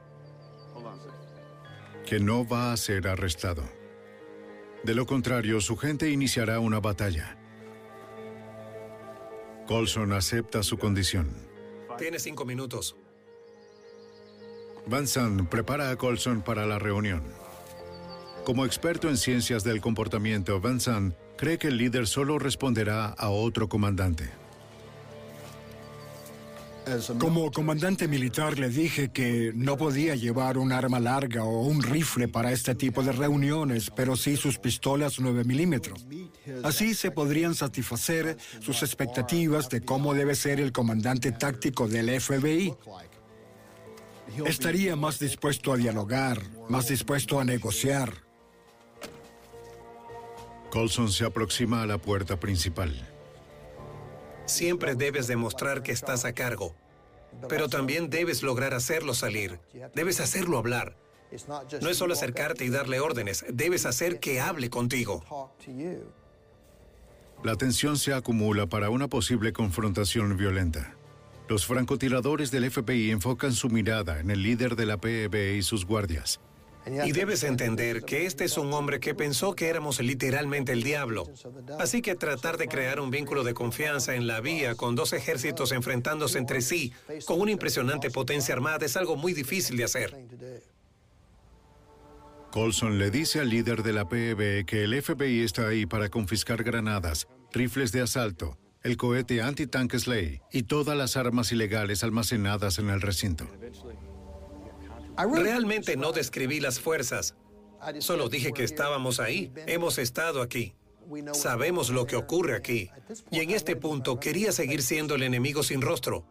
que 2.06 2.20
no 2.20 2.48
va 2.48 2.74
a 2.74 2.78
ser 2.78 3.08
arrestado. 3.08 3.64
De 4.84 4.94
lo 4.94 5.06
contrario, 5.06 5.62
su 5.62 5.78
gente 5.78 6.10
iniciará 6.10 6.60
una 6.60 6.80
batalla. 6.80 7.38
Colson 9.68 10.12
acepta 10.12 10.62
su 10.62 10.78
condición. 10.78 11.30
Tiene 11.98 12.20
cinco 12.20 12.44
minutos. 12.46 12.98
Van 14.86 15.08
Zandt 15.08 15.48
prepara 15.50 15.90
a 15.90 15.96
Colson 15.96 16.42
para 16.42 16.66
la 16.66 16.80
reunión. 16.80 17.24
Como 18.46 18.66
experto 18.66 19.10
en 19.10 19.18
ciencias 19.18 19.64
del 19.64 19.80
comportamiento, 19.80 20.60
Van 20.60 20.80
Zandt 20.80 21.16
cree 21.38 21.58
que 21.58 21.70
el 21.70 21.78
líder 21.78 22.08
solo 22.08 22.40
responderá 22.40 23.08
a 23.08 23.30
otro 23.30 23.70
comandante. 23.70 24.30
Como 27.18 27.50
comandante 27.52 28.10
militar 28.10 28.60
le 28.60 28.68
dije 28.68 29.10
que 29.10 29.54
no 29.56 29.78
podía 29.78 30.16
llevar 30.16 30.58
un 30.58 30.74
arma 30.74 31.00
larga 31.00 31.46
o 31.46 31.62
un 31.62 31.82
rifle 31.82 32.28
para 32.28 32.52
este 32.52 32.76
tipo 32.76 33.02
de 33.04 33.14
reuniones, 33.14 33.90
pero 33.90 34.18
sí 34.18 34.36
sus 34.36 34.60
pistolas 34.60 35.22
9 35.22 35.46
milímetros. 35.46 36.06
Así 36.64 36.94
se 36.94 37.12
podrían 37.12 37.56
satisfacer 37.56 38.38
sus 38.60 38.84
expectativas 38.84 39.70
de 39.70 39.82
cómo 39.82 40.14
debe 40.14 40.36
ser 40.36 40.60
el 40.60 40.74
comandante 40.74 41.32
táctico 41.32 41.88
del 41.88 42.20
FBI. 42.20 42.74
Estaría 44.46 44.98
más 44.98 45.20
dispuesto 45.20 45.72
a 45.72 45.78
dialogar, 45.78 46.42
más 46.68 46.90
dispuesto 46.90 47.40
a 47.40 47.46
negociar. 47.46 48.23
Colson 50.74 51.12
se 51.12 51.24
aproxima 51.24 51.84
a 51.84 51.86
la 51.86 52.00
puerta 52.00 52.40
principal. 52.40 52.92
Siempre 54.48 54.96
debes 54.96 55.28
demostrar 55.28 55.84
que 55.84 55.92
estás 55.92 56.26
a 56.26 56.34
cargo, 56.34 56.76
pero 57.48 57.70
también 57.70 58.10
debes 58.10 58.42
lograr 58.42 58.74
hacerlo 58.74 59.14
salir. 59.14 59.60
Debes 59.94 60.20
hacerlo 60.20 60.58
hablar. 60.58 60.98
No 61.80 61.90
es 61.90 61.98
solo 61.98 62.14
acercarte 62.14 62.66
y 62.66 62.70
darle 62.70 63.00
órdenes, 63.02 63.46
debes 63.50 63.86
hacer 63.86 64.20
que 64.20 64.42
hable 64.42 64.72
contigo. 64.72 65.24
La 67.44 67.56
tensión 67.56 67.96
se 67.96 68.16
acumula 68.16 68.66
para 68.66 68.90
una 68.90 69.08
posible 69.08 69.54
confrontación 69.54 70.36
violenta. 70.38 70.96
Los 71.50 71.68
francotiradores 71.68 72.50
del 72.50 72.72
FBI 72.72 73.12
enfocan 73.12 73.54
su 73.54 73.70
mirada 73.70 74.20
en 74.20 74.32
el 74.32 74.42
líder 74.42 74.76
de 74.76 74.88
la 74.88 74.98
PEB 74.98 75.56
y 75.56 75.62
sus 75.62 75.86
guardias. 75.86 76.40
Y 76.86 77.12
debes 77.12 77.44
entender 77.44 78.04
que 78.04 78.26
este 78.26 78.46
es 78.46 78.58
un 78.58 78.74
hombre 78.74 79.00
que 79.00 79.16
pensó 79.16 79.56
que 79.56 79.68
éramos 79.68 80.00
literalmente 80.02 80.74
el 80.74 80.84
diablo. 80.84 81.30
Así 81.80 82.02
que 82.02 82.16
tratar 82.16 82.58
de 82.58 82.68
crear 82.68 83.00
un 83.00 83.10
vínculo 83.10 83.44
de 83.44 83.54
confianza 83.54 84.16
en 84.16 84.28
la 84.28 84.42
vía 84.42 84.76
con 84.76 84.96
dos 84.96 85.14
ejércitos 85.14 85.72
enfrentándose 85.72 86.38
entre 86.38 86.62
sí 86.62 86.94
con 87.26 87.40
una 87.40 87.52
impresionante 87.52 88.10
potencia 88.12 88.54
armada 88.54 88.86
es 88.86 88.98
algo 88.98 89.16
muy 89.16 89.34
difícil 89.34 89.78
de 89.78 89.84
hacer. 89.84 90.16
Colson 92.52 93.00
le 93.00 93.10
dice 93.10 93.40
al 93.40 93.50
líder 93.50 93.82
de 93.82 93.94
la 93.94 94.08
PEB 94.08 94.66
que 94.66 94.84
el 94.84 95.02
FBI 95.02 95.42
está 95.42 95.68
ahí 95.68 95.88
para 95.88 96.10
confiscar 96.10 96.64
granadas, 96.64 97.28
rifles 97.52 97.92
de 97.92 98.02
asalto, 98.02 98.60
el 98.84 98.96
cohete 98.96 99.42
anti-tank 99.42 99.96
Slay 99.96 100.40
y 100.52 100.64
todas 100.64 100.96
las 100.96 101.18
armas 101.18 101.52
ilegales 101.52 102.04
almacenadas 102.04 102.78
en 102.78 102.90
el 102.90 103.02
recinto. 103.02 103.48
Realmente 105.18 105.96
no 105.98 106.12
describí 106.12 106.60
las 106.60 106.80
fuerzas. 106.80 107.36
Solo 108.00 108.30
dije 108.30 108.54
que 108.54 108.64
estábamos 108.64 109.20
ahí. 109.20 109.52
Hemos 109.68 109.98
estado 109.98 110.42
aquí. 110.42 110.76
Sabemos 111.34 111.90
lo 111.90 112.06
que 112.06 112.16
ocurre 112.16 112.56
aquí. 112.56 112.90
Y 113.30 113.42
en 113.42 113.52
este 113.52 113.76
punto 113.76 114.20
quería 114.20 114.52
seguir 114.52 114.82
siendo 114.82 115.16
el 115.16 115.24
enemigo 115.24 115.64
sin 115.64 115.82
rostro. 115.82 116.26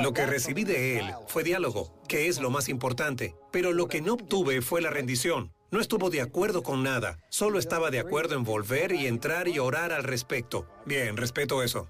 Lo 0.00 0.12
que 0.12 0.26
recibí 0.26 0.64
de 0.64 0.98
él 0.98 1.10
fue 1.26 1.42
diálogo, 1.42 1.92
que 2.06 2.28
es 2.28 2.40
lo 2.40 2.50
más 2.50 2.68
importante. 2.68 3.34
Pero 3.50 3.72
lo 3.72 3.88
que 3.88 4.00
no 4.00 4.14
obtuve 4.14 4.62
fue 4.62 4.80
la 4.80 4.90
rendición. 4.90 5.52
No 5.72 5.80
estuvo 5.80 6.10
de 6.10 6.20
acuerdo 6.20 6.62
con 6.62 6.82
nada. 6.82 7.18
Solo 7.30 7.58
estaba 7.58 7.90
de 7.90 7.98
acuerdo 7.98 8.36
en 8.36 8.44
volver 8.44 8.92
y 8.92 9.06
entrar 9.06 9.48
y 9.48 9.58
orar 9.58 9.92
al 9.92 10.04
respecto. 10.04 10.66
Bien, 10.84 11.16
respeto 11.16 11.62
eso. 11.62 11.88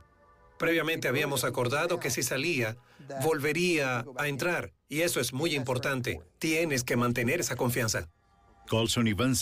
Previamente 0.63 1.09
habíamos 1.09 1.43
acordado 1.43 1.99
que 1.99 2.09
si 2.09 2.23
salía, 2.23 2.77
volvería 3.21 4.05
a 4.17 4.29
entrar. 4.29 4.73
Y 4.89 5.01
eso 5.01 5.19
es 5.19 5.33
muy 5.33 5.57
importante. 5.57 6.21
Tienes 6.39 6.85
que 6.85 6.95
mantener 6.95 7.41
esa 7.41 7.57
confianza. 7.57 8.09
Colson 8.69 9.09
y 9.09 9.13
Van 9.13 9.35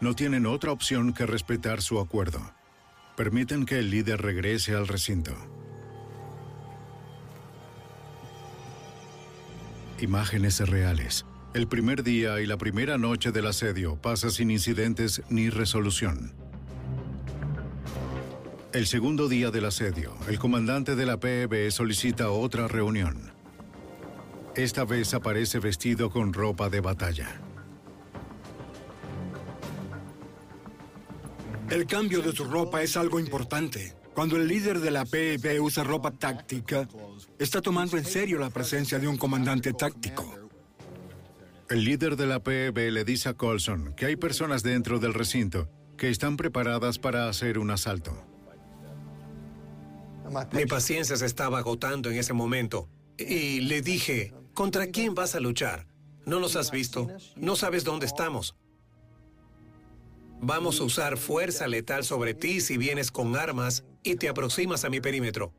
no 0.00 0.16
tienen 0.16 0.46
otra 0.46 0.72
opción 0.72 1.12
que 1.12 1.24
respetar 1.24 1.82
su 1.82 2.00
acuerdo. 2.00 2.40
Permiten 3.16 3.64
que 3.64 3.78
el 3.78 3.92
líder 3.92 4.22
regrese 4.22 4.74
al 4.74 4.88
recinto. 4.88 5.36
Imágenes 10.00 10.58
reales. 10.68 11.26
El 11.54 11.68
primer 11.68 12.02
día 12.02 12.40
y 12.40 12.46
la 12.46 12.56
primera 12.56 12.98
noche 12.98 13.30
del 13.30 13.46
asedio 13.46 14.02
pasa 14.02 14.30
sin 14.30 14.50
incidentes 14.50 15.22
ni 15.28 15.48
resolución. 15.48 16.49
El 18.72 18.86
segundo 18.86 19.28
día 19.28 19.50
del 19.50 19.64
asedio, 19.64 20.14
el 20.28 20.38
comandante 20.38 20.94
de 20.94 21.04
la 21.04 21.18
PEB 21.18 21.72
solicita 21.72 22.30
otra 22.30 22.68
reunión. 22.68 23.32
Esta 24.54 24.84
vez 24.84 25.12
aparece 25.12 25.58
vestido 25.58 26.08
con 26.08 26.32
ropa 26.32 26.70
de 26.70 26.80
batalla. 26.80 27.40
El 31.68 31.84
cambio 31.86 32.22
de 32.22 32.30
su 32.30 32.44
ropa 32.44 32.80
es 32.80 32.96
algo 32.96 33.18
importante. 33.18 33.92
Cuando 34.14 34.36
el 34.36 34.46
líder 34.46 34.78
de 34.78 34.92
la 34.92 35.04
PEB 35.04 35.60
usa 35.60 35.82
ropa 35.82 36.12
táctica, 36.12 36.88
está 37.40 37.60
tomando 37.60 37.96
en 37.96 38.04
serio 38.04 38.38
la 38.38 38.50
presencia 38.50 39.00
de 39.00 39.08
un 39.08 39.16
comandante 39.16 39.72
táctico. 39.72 40.32
El 41.68 41.82
líder 41.82 42.14
de 42.14 42.26
la 42.28 42.38
PEB 42.38 42.92
le 42.92 43.04
dice 43.04 43.30
a 43.30 43.34
Colson 43.34 43.94
que 43.96 44.06
hay 44.06 44.14
personas 44.14 44.62
dentro 44.62 45.00
del 45.00 45.12
recinto 45.12 45.68
que 45.96 46.08
están 46.08 46.36
preparadas 46.36 47.00
para 47.00 47.28
hacer 47.28 47.58
un 47.58 47.72
asalto. 47.72 48.29
Mi 50.52 50.66
paciencia 50.66 51.16
se 51.16 51.26
estaba 51.26 51.58
agotando 51.58 52.10
en 52.10 52.16
ese 52.16 52.32
momento. 52.32 52.88
Y 53.18 53.60
le 53.60 53.82
dije, 53.82 54.32
¿contra 54.54 54.86
quién 54.86 55.14
vas 55.14 55.34
a 55.34 55.40
luchar? 55.40 55.86
¿No 56.24 56.40
nos 56.40 56.56
has 56.56 56.70
visto? 56.70 57.08
¿No 57.36 57.56
sabes 57.56 57.84
dónde 57.84 58.06
estamos? 58.06 58.56
Vamos 60.40 60.80
a 60.80 60.84
usar 60.84 61.18
fuerza 61.18 61.66
letal 61.66 62.04
sobre 62.04 62.34
ti 62.34 62.60
si 62.60 62.78
vienes 62.78 63.10
con 63.10 63.36
armas 63.36 63.84
y 64.02 64.16
te 64.16 64.28
aproximas 64.28 64.84
a 64.84 64.90
mi 64.90 65.00
perímetro. 65.00 65.52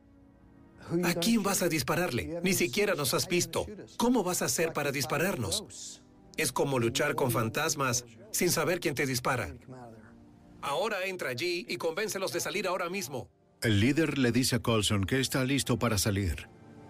¿A 1.04 1.14
quién 1.14 1.42
vas 1.42 1.62
a 1.62 1.68
dispararle? 1.68 2.40
Ni 2.42 2.52
siquiera 2.54 2.94
nos 2.94 3.14
has 3.14 3.28
visto. 3.28 3.66
¿Cómo 3.96 4.24
vas 4.24 4.42
a 4.42 4.46
hacer 4.46 4.72
para 4.72 4.90
dispararnos? 4.90 6.02
Es 6.36 6.50
como 6.50 6.78
luchar 6.78 7.14
con 7.14 7.30
fantasmas 7.30 8.04
sin 8.32 8.50
saber 8.50 8.80
quién 8.80 8.94
te 8.94 9.06
dispara. 9.06 9.54
Ahora 10.60 11.04
entra 11.06 11.28
allí 11.28 11.64
y 11.68 11.76
convéncelos 11.76 12.32
de 12.32 12.40
salir 12.40 12.66
ahora 12.66 12.88
mismo. 12.88 13.28
El 13.62 13.78
líder 13.78 14.18
le 14.18 14.32
dice 14.32 14.56
a 14.56 14.58
Colson 14.58 15.04
que 15.04 15.20
está 15.20 15.44
listo 15.44 15.78
para 15.78 15.96
salir, 15.96 16.48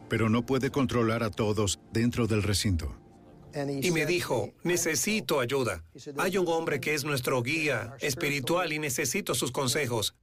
pero 0.08 0.30
no 0.30 0.46
puede 0.46 0.70
controlar 0.70 1.22
a 1.22 1.30
todos 1.30 1.78
dentro 1.92 2.26
del 2.26 2.42
recinto. 2.42 2.96
Y 3.82 3.90
me 3.90 4.06
dijo, 4.06 4.54
necesito 4.64 5.40
ayuda. 5.40 5.84
Hay 6.16 6.38
un 6.38 6.48
hombre 6.48 6.80
que 6.80 6.94
es 6.94 7.04
nuestro 7.04 7.42
guía 7.42 7.94
espiritual 8.00 8.72
y 8.72 8.78
necesito 8.78 9.34
sus 9.34 9.52
consejos 9.52 10.14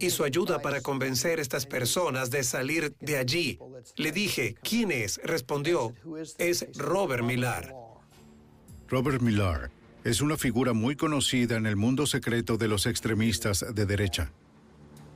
y 0.00 0.08
su 0.08 0.24
ayuda 0.24 0.60
para 0.60 0.80
convencer 0.80 1.38
a 1.38 1.42
estas 1.42 1.66
personas 1.66 2.30
de 2.30 2.42
salir 2.42 2.94
de 3.00 3.18
allí. 3.18 3.58
Le 3.96 4.10
dije, 4.10 4.54
¿quién 4.62 4.90
es? 4.90 5.20
Respondió, 5.22 5.92
es 6.38 6.66
Robert 6.78 7.22
Millar. 7.22 7.74
Robert 8.88 9.20
Millar 9.20 9.70
es 10.04 10.22
una 10.22 10.38
figura 10.38 10.72
muy 10.72 10.96
conocida 10.96 11.56
en 11.56 11.66
el 11.66 11.76
mundo 11.76 12.06
secreto 12.06 12.56
de 12.56 12.68
los 12.68 12.86
extremistas 12.86 13.62
de 13.74 13.84
derecha. 13.84 14.32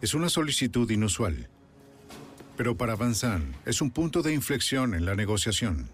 Es 0.03 0.15
una 0.15 0.29
solicitud 0.29 0.91
inusual. 0.91 1.49
Pero 2.57 2.77
para 2.77 2.97
Van 2.97 3.15
es 3.65 3.81
un 3.81 3.91
punto 3.91 4.21
de 4.21 4.35
inflexión 4.35 4.95
en 4.95 5.07
la 5.07 5.15
negociación. 5.15 5.89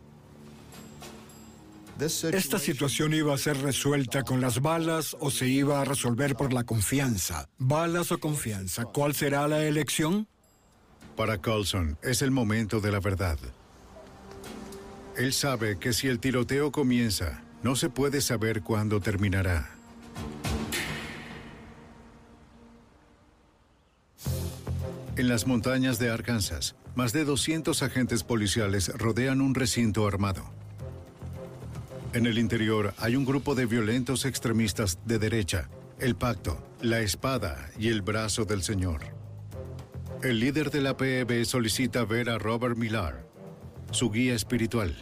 Esta 2.00 2.58
situación 2.58 3.12
iba 3.12 3.34
a 3.34 3.38
ser 3.38 3.60
resuelta 3.60 4.22
con 4.22 4.40
las 4.40 4.62
balas 4.62 5.16
o 5.18 5.30
se 5.30 5.48
iba 5.48 5.80
a 5.80 5.84
resolver 5.84 6.36
por 6.36 6.52
la 6.52 6.64
confianza. 6.64 7.48
Balas 7.58 8.12
o 8.12 8.18
confianza, 8.18 8.84
¿cuál 8.84 9.14
será 9.14 9.46
la 9.48 9.64
elección? 9.64 10.28
Para 11.16 11.38
Colson 11.38 11.98
es 12.02 12.22
el 12.22 12.30
momento 12.30 12.80
de 12.80 12.92
la 12.92 13.00
verdad. 13.00 13.38
Él 15.16 15.32
sabe 15.32 15.78
que 15.80 15.92
si 15.92 16.06
el 16.06 16.20
tiroteo 16.20 16.70
comienza, 16.70 17.42
no 17.64 17.74
se 17.74 17.90
puede 17.90 18.20
saber 18.20 18.62
cuándo 18.62 19.00
terminará. 19.00 19.68
En 25.18 25.26
las 25.26 25.48
montañas 25.48 25.98
de 25.98 26.10
Arkansas, 26.10 26.76
más 26.94 27.12
de 27.12 27.24
200 27.24 27.82
agentes 27.82 28.22
policiales 28.22 28.86
rodean 28.96 29.40
un 29.40 29.52
recinto 29.52 30.06
armado. 30.06 30.48
En 32.12 32.24
el 32.24 32.38
interior 32.38 32.94
hay 32.98 33.16
un 33.16 33.24
grupo 33.24 33.56
de 33.56 33.66
violentos 33.66 34.24
extremistas 34.24 35.00
de 35.06 35.18
derecha, 35.18 35.70
el 35.98 36.14
pacto, 36.14 36.64
la 36.82 37.00
espada 37.00 37.68
y 37.80 37.88
el 37.88 38.02
brazo 38.02 38.44
del 38.44 38.62
Señor. 38.62 39.00
El 40.22 40.38
líder 40.38 40.70
de 40.70 40.82
la 40.82 40.96
PEB 40.96 41.44
solicita 41.44 42.04
ver 42.04 42.30
a 42.30 42.38
Robert 42.38 42.76
Millar, 42.76 43.26
su 43.90 44.12
guía 44.12 44.36
espiritual. 44.36 44.96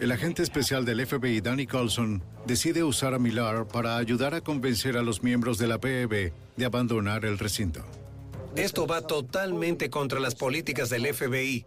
El 0.00 0.12
agente 0.12 0.42
especial 0.42 0.86
del 0.86 1.06
FBI, 1.06 1.42
Danny 1.42 1.66
Colson, 1.66 2.22
decide 2.46 2.84
usar 2.84 3.12
a 3.12 3.18
Millar 3.18 3.68
para 3.68 3.98
ayudar 3.98 4.32
a 4.32 4.40
convencer 4.40 4.96
a 4.96 5.02
los 5.02 5.22
miembros 5.22 5.58
de 5.58 5.66
la 5.66 5.78
PEB 5.78 6.32
de 6.56 6.64
abandonar 6.64 7.26
el 7.26 7.38
recinto. 7.38 7.84
Esto 8.56 8.86
va 8.86 9.00
totalmente 9.00 9.88
contra 9.88 10.20
las 10.20 10.34
políticas 10.34 10.90
del 10.90 11.06
FBI. 11.06 11.64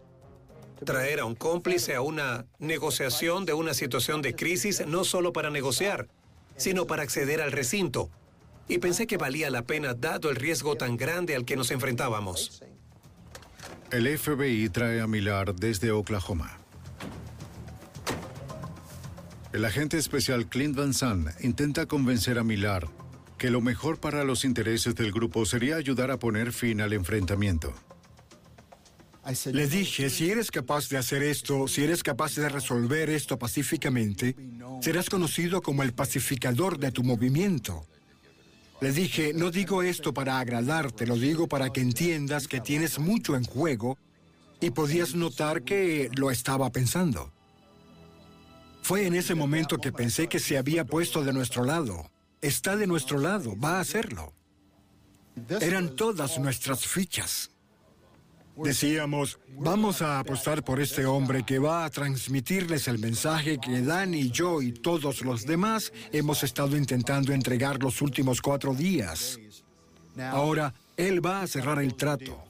Traer 0.84 1.18
a 1.18 1.24
un 1.24 1.34
cómplice 1.34 1.96
a 1.96 2.00
una 2.00 2.46
negociación 2.60 3.44
de 3.44 3.54
una 3.54 3.74
situación 3.74 4.22
de 4.22 4.36
crisis 4.36 4.86
no 4.86 5.02
solo 5.02 5.32
para 5.32 5.50
negociar, 5.50 6.06
sino 6.56 6.86
para 6.86 7.02
acceder 7.02 7.42
al 7.42 7.50
recinto. 7.50 8.08
Y 8.68 8.78
pensé 8.78 9.08
que 9.08 9.16
valía 9.16 9.50
la 9.50 9.62
pena 9.62 9.94
dado 9.94 10.30
el 10.30 10.36
riesgo 10.36 10.76
tan 10.76 10.96
grande 10.96 11.34
al 11.34 11.44
que 11.44 11.56
nos 11.56 11.72
enfrentábamos. 11.72 12.62
El 13.90 14.16
FBI 14.16 14.68
trae 14.68 15.00
a 15.00 15.08
Millar 15.08 15.56
desde 15.56 15.90
Oklahoma. 15.90 16.56
El 19.52 19.64
agente 19.64 19.98
especial 19.98 20.48
Clint 20.48 20.76
Van 20.76 20.94
Zandt 20.94 21.30
intenta 21.40 21.86
convencer 21.86 22.38
a 22.38 22.44
Millar 22.44 22.86
que 23.38 23.50
lo 23.50 23.60
mejor 23.60 23.98
para 23.98 24.24
los 24.24 24.44
intereses 24.44 24.94
del 24.94 25.12
grupo 25.12 25.44
sería 25.44 25.76
ayudar 25.76 26.10
a 26.10 26.18
poner 26.18 26.52
fin 26.52 26.80
al 26.80 26.92
enfrentamiento. 26.92 27.74
Le 29.52 29.66
dije, 29.66 30.08
si 30.08 30.30
eres 30.30 30.52
capaz 30.52 30.88
de 30.88 30.98
hacer 30.98 31.22
esto, 31.22 31.66
si 31.66 31.82
eres 31.82 32.04
capaz 32.04 32.36
de 32.36 32.48
resolver 32.48 33.10
esto 33.10 33.36
pacíficamente, 33.38 34.36
serás 34.80 35.10
conocido 35.10 35.62
como 35.62 35.82
el 35.82 35.92
pacificador 35.92 36.78
de 36.78 36.92
tu 36.92 37.02
movimiento. 37.02 37.84
Le 38.80 38.92
dije, 38.92 39.32
no 39.34 39.50
digo 39.50 39.82
esto 39.82 40.14
para 40.14 40.38
agradarte, 40.38 41.06
lo 41.06 41.16
digo 41.16 41.48
para 41.48 41.72
que 41.72 41.80
entiendas 41.80 42.46
que 42.46 42.60
tienes 42.60 42.98
mucho 43.00 43.34
en 43.34 43.44
juego 43.44 43.98
y 44.60 44.70
podías 44.70 45.14
notar 45.14 45.62
que 45.62 46.08
lo 46.14 46.30
estaba 46.30 46.70
pensando. 46.70 47.32
Fue 48.82 49.06
en 49.06 49.14
ese 49.16 49.34
momento 49.34 49.78
que 49.78 49.90
pensé 49.90 50.28
que 50.28 50.38
se 50.38 50.56
había 50.56 50.84
puesto 50.84 51.24
de 51.24 51.32
nuestro 51.32 51.64
lado. 51.64 52.08
Está 52.40 52.76
de 52.76 52.86
nuestro 52.86 53.18
lado, 53.18 53.58
va 53.58 53.78
a 53.78 53.80
hacerlo. 53.80 54.32
Eran 55.60 55.94
todas 55.96 56.38
nuestras 56.38 56.86
fichas. 56.86 57.50
Decíamos, 58.56 59.38
vamos 59.58 60.00
a 60.00 60.18
apostar 60.18 60.64
por 60.64 60.80
este 60.80 61.04
hombre 61.04 61.44
que 61.44 61.58
va 61.58 61.84
a 61.84 61.90
transmitirles 61.90 62.88
el 62.88 62.98
mensaje 62.98 63.58
que 63.58 63.82
Dan 63.82 64.14
y 64.14 64.30
yo 64.30 64.62
y 64.62 64.72
todos 64.72 65.20
los 65.22 65.44
demás 65.44 65.92
hemos 66.10 66.42
estado 66.42 66.74
intentando 66.74 67.34
entregar 67.34 67.82
los 67.82 68.00
últimos 68.00 68.40
cuatro 68.40 68.72
días. 68.72 69.38
Ahora, 70.18 70.72
él 70.96 71.24
va 71.24 71.42
a 71.42 71.46
cerrar 71.46 71.82
el 71.82 71.94
trato. 71.94 72.42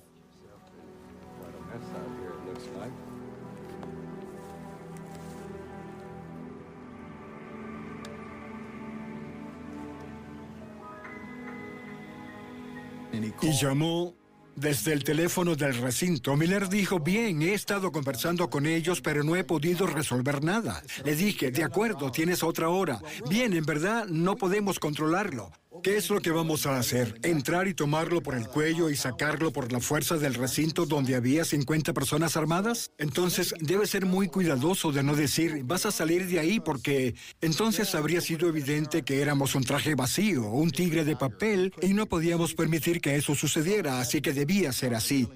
Y 13.43 13.53
llamó 13.53 14.15
desde 14.57 14.95
el 14.95 15.05
teléfono 15.05 15.55
del 15.55 15.77
recinto, 15.77 16.35
Miller 16.35 16.69
dijo, 16.69 16.99
bien, 16.99 17.43
he 17.43 17.53
estado 17.53 17.93
conversando 17.93 18.49
con 18.49 18.65
ellos, 18.67 19.03
pero 19.03 19.23
no 19.23 19.37
he 19.37 19.45
podido 19.45 19.87
resolver 19.87 20.43
nada. 20.43 20.83
Le 21.05 21.15
dije, 21.15 21.51
de 21.51 21.63
acuerdo, 21.63 22.11
tienes 22.11 22.43
otra 22.43 22.71
hora. 22.71 23.01
Bien, 23.29 23.53
en 23.53 23.65
verdad, 23.65 24.07
no 24.07 24.37
podemos 24.37 24.79
controlarlo. 24.79 25.53
¿Qué 25.83 25.97
es 25.97 26.11
lo 26.11 26.20
que 26.20 26.31
vamos 26.31 26.66
a 26.66 26.79
hacer? 26.79 27.18
¿Entrar 27.22 27.68
y 27.68 27.74
tomarlo 27.74 28.22
por 28.22 28.35
el 28.35 28.47
cuello 28.49 28.91
y 28.91 28.97
sacarlo 28.97 29.53
por 29.53 29.72
la 29.72 29.81
fuerza 29.81 30.16
del 30.16 30.35
recinto 30.35 30.87
donde 30.87 31.14
había 31.14 31.45
50 31.45 31.93
personas 31.93 32.37
armadas? 32.37 32.91
Entonces 32.99 33.55
debe 33.61 33.87
ser 33.87 34.07
muy 34.07 34.29
cuidadoso 34.29 34.93
de 34.93 35.03
no 35.03 35.14
decir, 35.14 35.62
vas 35.64 35.87
a 35.87 35.93
salir 35.93 36.27
de 36.27 36.39
ahí 36.39 36.61
porque 36.61 37.14
entonces 37.41 37.95
habría 37.95 38.20
sido 38.20 38.49
evidente 38.49 39.03
que 39.03 39.20
éramos 39.20 39.55
un 39.55 39.64
traje 39.64 39.95
vacío, 39.95 40.45
un 40.45 40.70
tigre 40.70 41.05
de 41.05 41.16
papel, 41.16 41.72
y 41.83 41.95
no 41.95 42.07
podíamos 42.07 42.55
permitir 42.55 43.01
que 43.01 43.16
eso 43.16 43.35
sucediera, 43.35 44.01
así 44.01 44.20
que 44.20 44.33
debía 44.33 44.72
ser 44.72 44.95
así. 44.95 45.29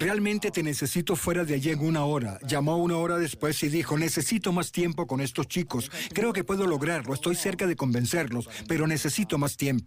Realmente 0.00 0.50
te 0.50 0.62
necesito 0.62 1.16
fuera 1.16 1.44
de 1.44 1.54
allí 1.54 1.70
en 1.70 1.80
una 1.80 2.04
hora. 2.04 2.38
Llamó 2.46 2.76
una 2.78 2.96
hora 2.96 3.18
después 3.18 3.62
y 3.62 3.68
dijo, 3.68 3.98
necesito 3.98 4.52
más 4.52 4.72
tiempo 4.72 5.06
con 5.06 5.20
estos 5.20 5.46
chicos. 5.48 5.90
Creo 6.12 6.32
que 6.32 6.44
puedo 6.44 6.66
lograrlo, 6.66 7.14
estoy 7.14 7.36
cerca 7.36 7.66
de 7.66 7.76
convencerlos, 7.76 8.48
pero 8.66 8.86
necesito 8.86 9.38
más 9.38 9.56
tiempo. 9.56 9.85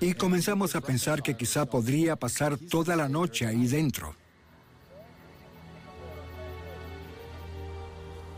Y 0.00 0.12
comenzamos 0.14 0.76
a 0.76 0.80
pensar 0.80 1.22
que 1.22 1.36
quizá 1.36 1.64
podría 1.64 2.16
pasar 2.16 2.58
toda 2.58 2.96
la 2.96 3.08
noche 3.08 3.46
ahí 3.46 3.66
dentro. 3.66 4.14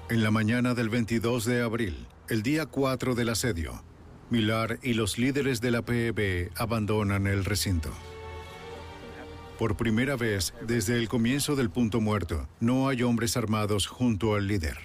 En 0.09 0.23
la 0.23 0.31
mañana 0.31 0.75
del 0.75 0.89
22 0.89 1.45
de 1.45 1.63
abril, 1.63 2.07
el 2.29 2.43
día 2.43 2.67
4 2.67 3.15
del 3.15 3.29
asedio, 3.29 3.83
Millar 4.31 4.79
y 4.83 4.95
los 4.95 5.19
líderes 5.19 5.61
de 5.61 5.71
la 5.71 5.83
PEB 5.83 6.51
abandonan 6.57 7.27
el 7.27 7.45
recinto. 7.45 7.91
Por 9.59 9.77
primera 9.77 10.17
vez 10.17 10.55
desde 10.67 10.97
el 10.97 11.09
comienzo 11.09 11.57
del 11.57 11.71
punto 11.71 12.01
muerto, 12.01 12.49
no 12.61 12.89
hay 12.89 13.03
hombres 13.03 13.37
armados 13.37 13.87
junto 13.87 14.35
al 14.35 14.47
líder. 14.47 14.79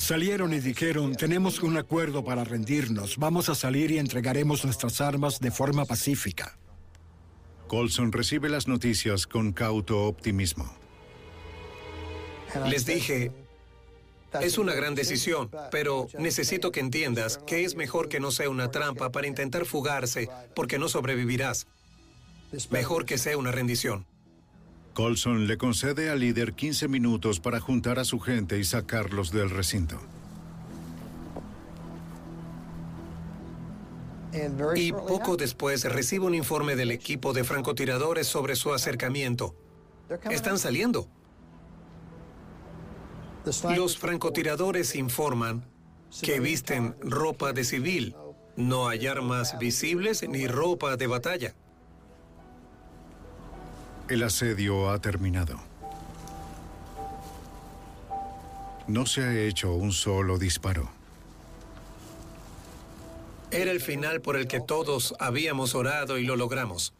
Salieron 0.00 0.54
y 0.54 0.60
dijeron, 0.60 1.14
tenemos 1.14 1.62
un 1.62 1.76
acuerdo 1.76 2.24
para 2.24 2.42
rendirnos, 2.42 3.18
vamos 3.18 3.50
a 3.50 3.54
salir 3.54 3.90
y 3.90 3.98
entregaremos 3.98 4.64
nuestras 4.64 5.02
armas 5.02 5.40
de 5.40 5.50
forma 5.50 5.84
pacífica. 5.84 6.56
Colson 7.68 8.10
recibe 8.10 8.48
las 8.48 8.66
noticias 8.66 9.26
con 9.26 9.52
cauto 9.52 10.06
optimismo. 10.06 10.74
Les 12.66 12.86
dije, 12.86 13.30
es 14.40 14.56
una 14.56 14.72
gran 14.72 14.94
decisión, 14.94 15.50
pero 15.70 16.08
necesito 16.18 16.72
que 16.72 16.80
entiendas 16.80 17.36
que 17.36 17.64
es 17.64 17.74
mejor 17.74 18.08
que 18.08 18.20
no 18.20 18.30
sea 18.30 18.48
una 18.48 18.70
trampa 18.70 19.12
para 19.12 19.26
intentar 19.26 19.66
fugarse, 19.66 20.30
porque 20.56 20.78
no 20.78 20.88
sobrevivirás. 20.88 21.66
Mejor 22.70 23.04
que 23.04 23.18
sea 23.18 23.36
una 23.36 23.52
rendición. 23.52 24.06
Colson 24.94 25.46
le 25.46 25.56
concede 25.56 26.10
al 26.10 26.20
líder 26.20 26.54
15 26.54 26.88
minutos 26.88 27.40
para 27.40 27.60
juntar 27.60 27.98
a 27.98 28.04
su 28.04 28.18
gente 28.20 28.58
y 28.58 28.64
sacarlos 28.64 29.30
del 29.30 29.50
recinto. 29.50 30.00
Y 34.76 34.92
poco 34.92 35.36
después 35.36 35.84
recibe 35.84 36.26
un 36.26 36.34
informe 36.34 36.76
del 36.76 36.90
equipo 36.90 37.32
de 37.32 37.44
francotiradores 37.44 38.26
sobre 38.26 38.54
su 38.54 38.72
acercamiento. 38.72 39.54
Están 40.30 40.58
saliendo. 40.58 41.08
Los 43.76 43.96
francotiradores 43.96 44.94
informan 44.94 45.64
que 46.22 46.40
visten 46.40 46.96
ropa 47.00 47.52
de 47.52 47.64
civil. 47.64 48.14
No 48.56 48.88
hay 48.88 49.06
armas 49.06 49.58
visibles 49.58 50.28
ni 50.28 50.46
ropa 50.46 50.96
de 50.96 51.06
batalla. 51.06 51.54
El 54.10 54.24
asedio 54.24 54.90
ha 54.90 54.98
terminado. 54.98 55.54
No 58.88 59.06
se 59.06 59.22
ha 59.22 59.38
hecho 59.38 59.72
un 59.72 59.92
solo 59.92 60.36
disparo. 60.36 60.90
Era 63.52 63.70
el 63.70 63.80
final 63.80 64.20
por 64.20 64.34
el 64.36 64.48
que 64.48 64.58
todos 64.58 65.14
habíamos 65.20 65.76
orado 65.76 66.18
y 66.18 66.24
lo 66.24 66.34
logramos. 66.34 66.92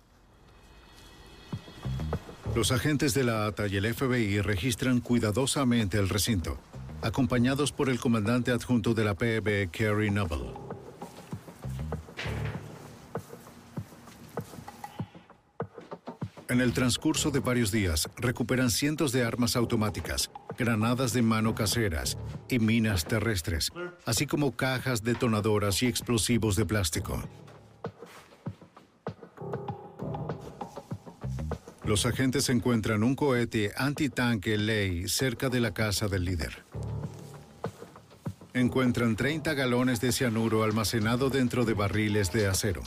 Los 2.54 2.70
agentes 2.70 3.12
de 3.12 3.24
la 3.24 3.46
ATA 3.46 3.66
y 3.66 3.76
el 3.76 3.92
FBI 3.92 4.40
registran 4.40 5.00
cuidadosamente 5.00 5.98
el 5.98 6.08
recinto, 6.08 6.58
acompañados 7.02 7.72
por 7.72 7.90
el 7.90 7.98
comandante 7.98 8.52
adjunto 8.52 8.94
de 8.94 9.04
la 9.04 9.14
PB, 9.14 9.72
Kerry 9.72 10.12
Noble. 10.12 10.69
En 16.50 16.60
el 16.60 16.72
transcurso 16.72 17.30
de 17.30 17.38
varios 17.38 17.70
días, 17.70 18.10
recuperan 18.16 18.70
cientos 18.70 19.12
de 19.12 19.22
armas 19.22 19.54
automáticas, 19.54 20.32
granadas 20.58 21.12
de 21.12 21.22
mano 21.22 21.54
caseras 21.54 22.18
y 22.48 22.58
minas 22.58 23.04
terrestres, 23.04 23.70
así 24.04 24.26
como 24.26 24.56
cajas 24.56 25.04
detonadoras 25.04 25.80
y 25.84 25.86
explosivos 25.86 26.56
de 26.56 26.66
plástico. 26.66 27.22
Los 31.84 32.04
agentes 32.04 32.48
encuentran 32.48 33.04
un 33.04 33.14
cohete 33.14 33.70
antitanque 33.76 34.58
Ley 34.58 35.08
cerca 35.08 35.50
de 35.50 35.60
la 35.60 35.72
casa 35.72 36.08
del 36.08 36.24
líder. 36.24 36.64
Encuentran 38.54 39.14
30 39.14 39.54
galones 39.54 40.00
de 40.00 40.10
cianuro 40.10 40.64
almacenado 40.64 41.30
dentro 41.30 41.64
de 41.64 41.74
barriles 41.74 42.32
de 42.32 42.48
acero. 42.48 42.82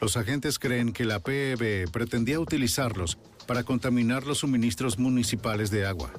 Los 0.00 0.16
agentes 0.16 0.58
creen 0.58 0.92
que 0.92 1.04
la 1.04 1.20
PEB 1.20 1.90
pretendía 1.90 2.38
utilizarlos 2.38 3.18
para 3.46 3.64
contaminar 3.64 4.26
los 4.26 4.38
suministros 4.38 4.98
municipales 4.98 5.70
de 5.70 5.86
agua. 5.86 6.12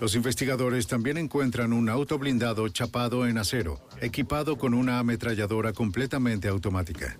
Los 0.00 0.14
investigadores 0.14 0.86
también 0.86 1.18
encuentran 1.18 1.72
un 1.72 1.88
auto 1.90 2.18
blindado 2.18 2.68
chapado 2.68 3.26
en 3.26 3.36
acero, 3.36 3.80
equipado 4.00 4.56
con 4.56 4.72
una 4.72 4.98
ametralladora 4.98 5.72
completamente 5.72 6.48
automática. 6.48 7.18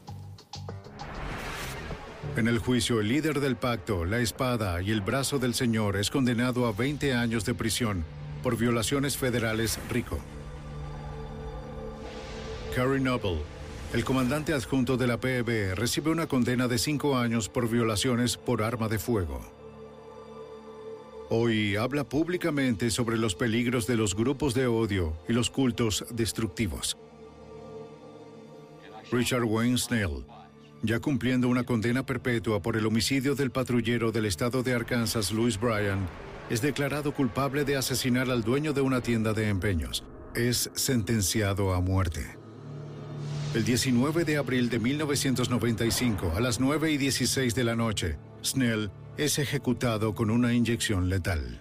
En 2.36 2.46
el 2.46 2.58
juicio, 2.58 3.00
el 3.00 3.08
líder 3.08 3.40
del 3.40 3.56
pacto, 3.56 4.04
la 4.04 4.20
espada 4.20 4.80
y 4.80 4.92
el 4.92 5.00
brazo 5.00 5.38
del 5.38 5.52
señor 5.52 5.96
es 5.96 6.10
condenado 6.10 6.66
a 6.66 6.72
20 6.72 7.12
años 7.12 7.44
de 7.44 7.54
prisión 7.54 8.04
por 8.42 8.56
violaciones 8.56 9.16
federales 9.16 9.78
rico. 9.90 10.18
Carrie 12.74 13.00
Noble, 13.00 13.40
el 13.92 14.04
comandante 14.04 14.52
adjunto 14.52 14.96
de 14.96 15.08
la 15.08 15.18
PEB 15.18 15.74
recibe 15.74 16.10
una 16.10 16.28
condena 16.28 16.68
de 16.68 16.78
cinco 16.78 17.16
años 17.16 17.48
por 17.48 17.68
violaciones 17.68 18.36
por 18.36 18.62
arma 18.62 18.88
de 18.88 19.00
fuego. 19.00 19.40
Hoy 21.28 21.76
habla 21.76 22.04
públicamente 22.04 22.90
sobre 22.90 23.16
los 23.16 23.34
peligros 23.34 23.86
de 23.86 23.96
los 23.96 24.14
grupos 24.14 24.54
de 24.54 24.66
odio 24.66 25.16
y 25.28 25.32
los 25.32 25.50
cultos 25.50 26.04
destructivos. 26.10 26.96
Richard 29.10 29.44
Wayne 29.44 29.78
Snell, 29.78 30.24
ya 30.82 31.00
cumpliendo 31.00 31.48
una 31.48 31.64
condena 31.64 32.06
perpetua 32.06 32.62
por 32.62 32.76
el 32.76 32.86
homicidio 32.86 33.34
del 33.34 33.50
patrullero 33.50 34.12
del 34.12 34.26
estado 34.26 34.62
de 34.62 34.72
Arkansas, 34.72 35.32
Louis 35.32 35.58
Bryan, 35.58 36.08
es 36.48 36.62
declarado 36.62 37.12
culpable 37.12 37.64
de 37.64 37.76
asesinar 37.76 38.30
al 38.30 38.42
dueño 38.42 38.72
de 38.72 38.82
una 38.82 39.00
tienda 39.00 39.32
de 39.32 39.48
empeños. 39.48 40.04
Es 40.34 40.70
sentenciado 40.74 41.74
a 41.74 41.80
muerte. 41.80 42.39
El 43.52 43.64
19 43.64 44.24
de 44.24 44.36
abril 44.36 44.70
de 44.70 44.78
1995, 44.78 46.34
a 46.36 46.40
las 46.40 46.60
9 46.60 46.92
y 46.92 46.98
16 46.98 47.52
de 47.52 47.64
la 47.64 47.74
noche, 47.74 48.16
Snell 48.44 48.92
es 49.16 49.40
ejecutado 49.40 50.14
con 50.14 50.30
una 50.30 50.52
inyección 50.54 51.08
letal. 51.08 51.60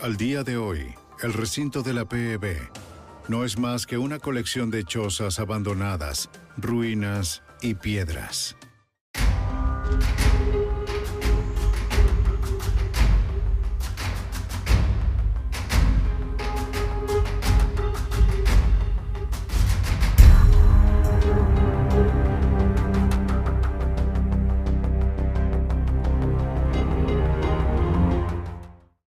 Al 0.00 0.16
día 0.16 0.42
de 0.42 0.56
hoy, 0.56 0.86
el 1.22 1.34
recinto 1.34 1.82
de 1.82 1.92
la 1.92 2.08
PEB 2.08 2.56
no 3.28 3.44
es 3.44 3.58
más 3.58 3.84
que 3.84 3.98
una 3.98 4.18
colección 4.18 4.70
de 4.70 4.84
chozas 4.84 5.38
abandonadas, 5.38 6.30
ruinas 6.56 7.42
y 7.60 7.74
piedras. 7.74 8.56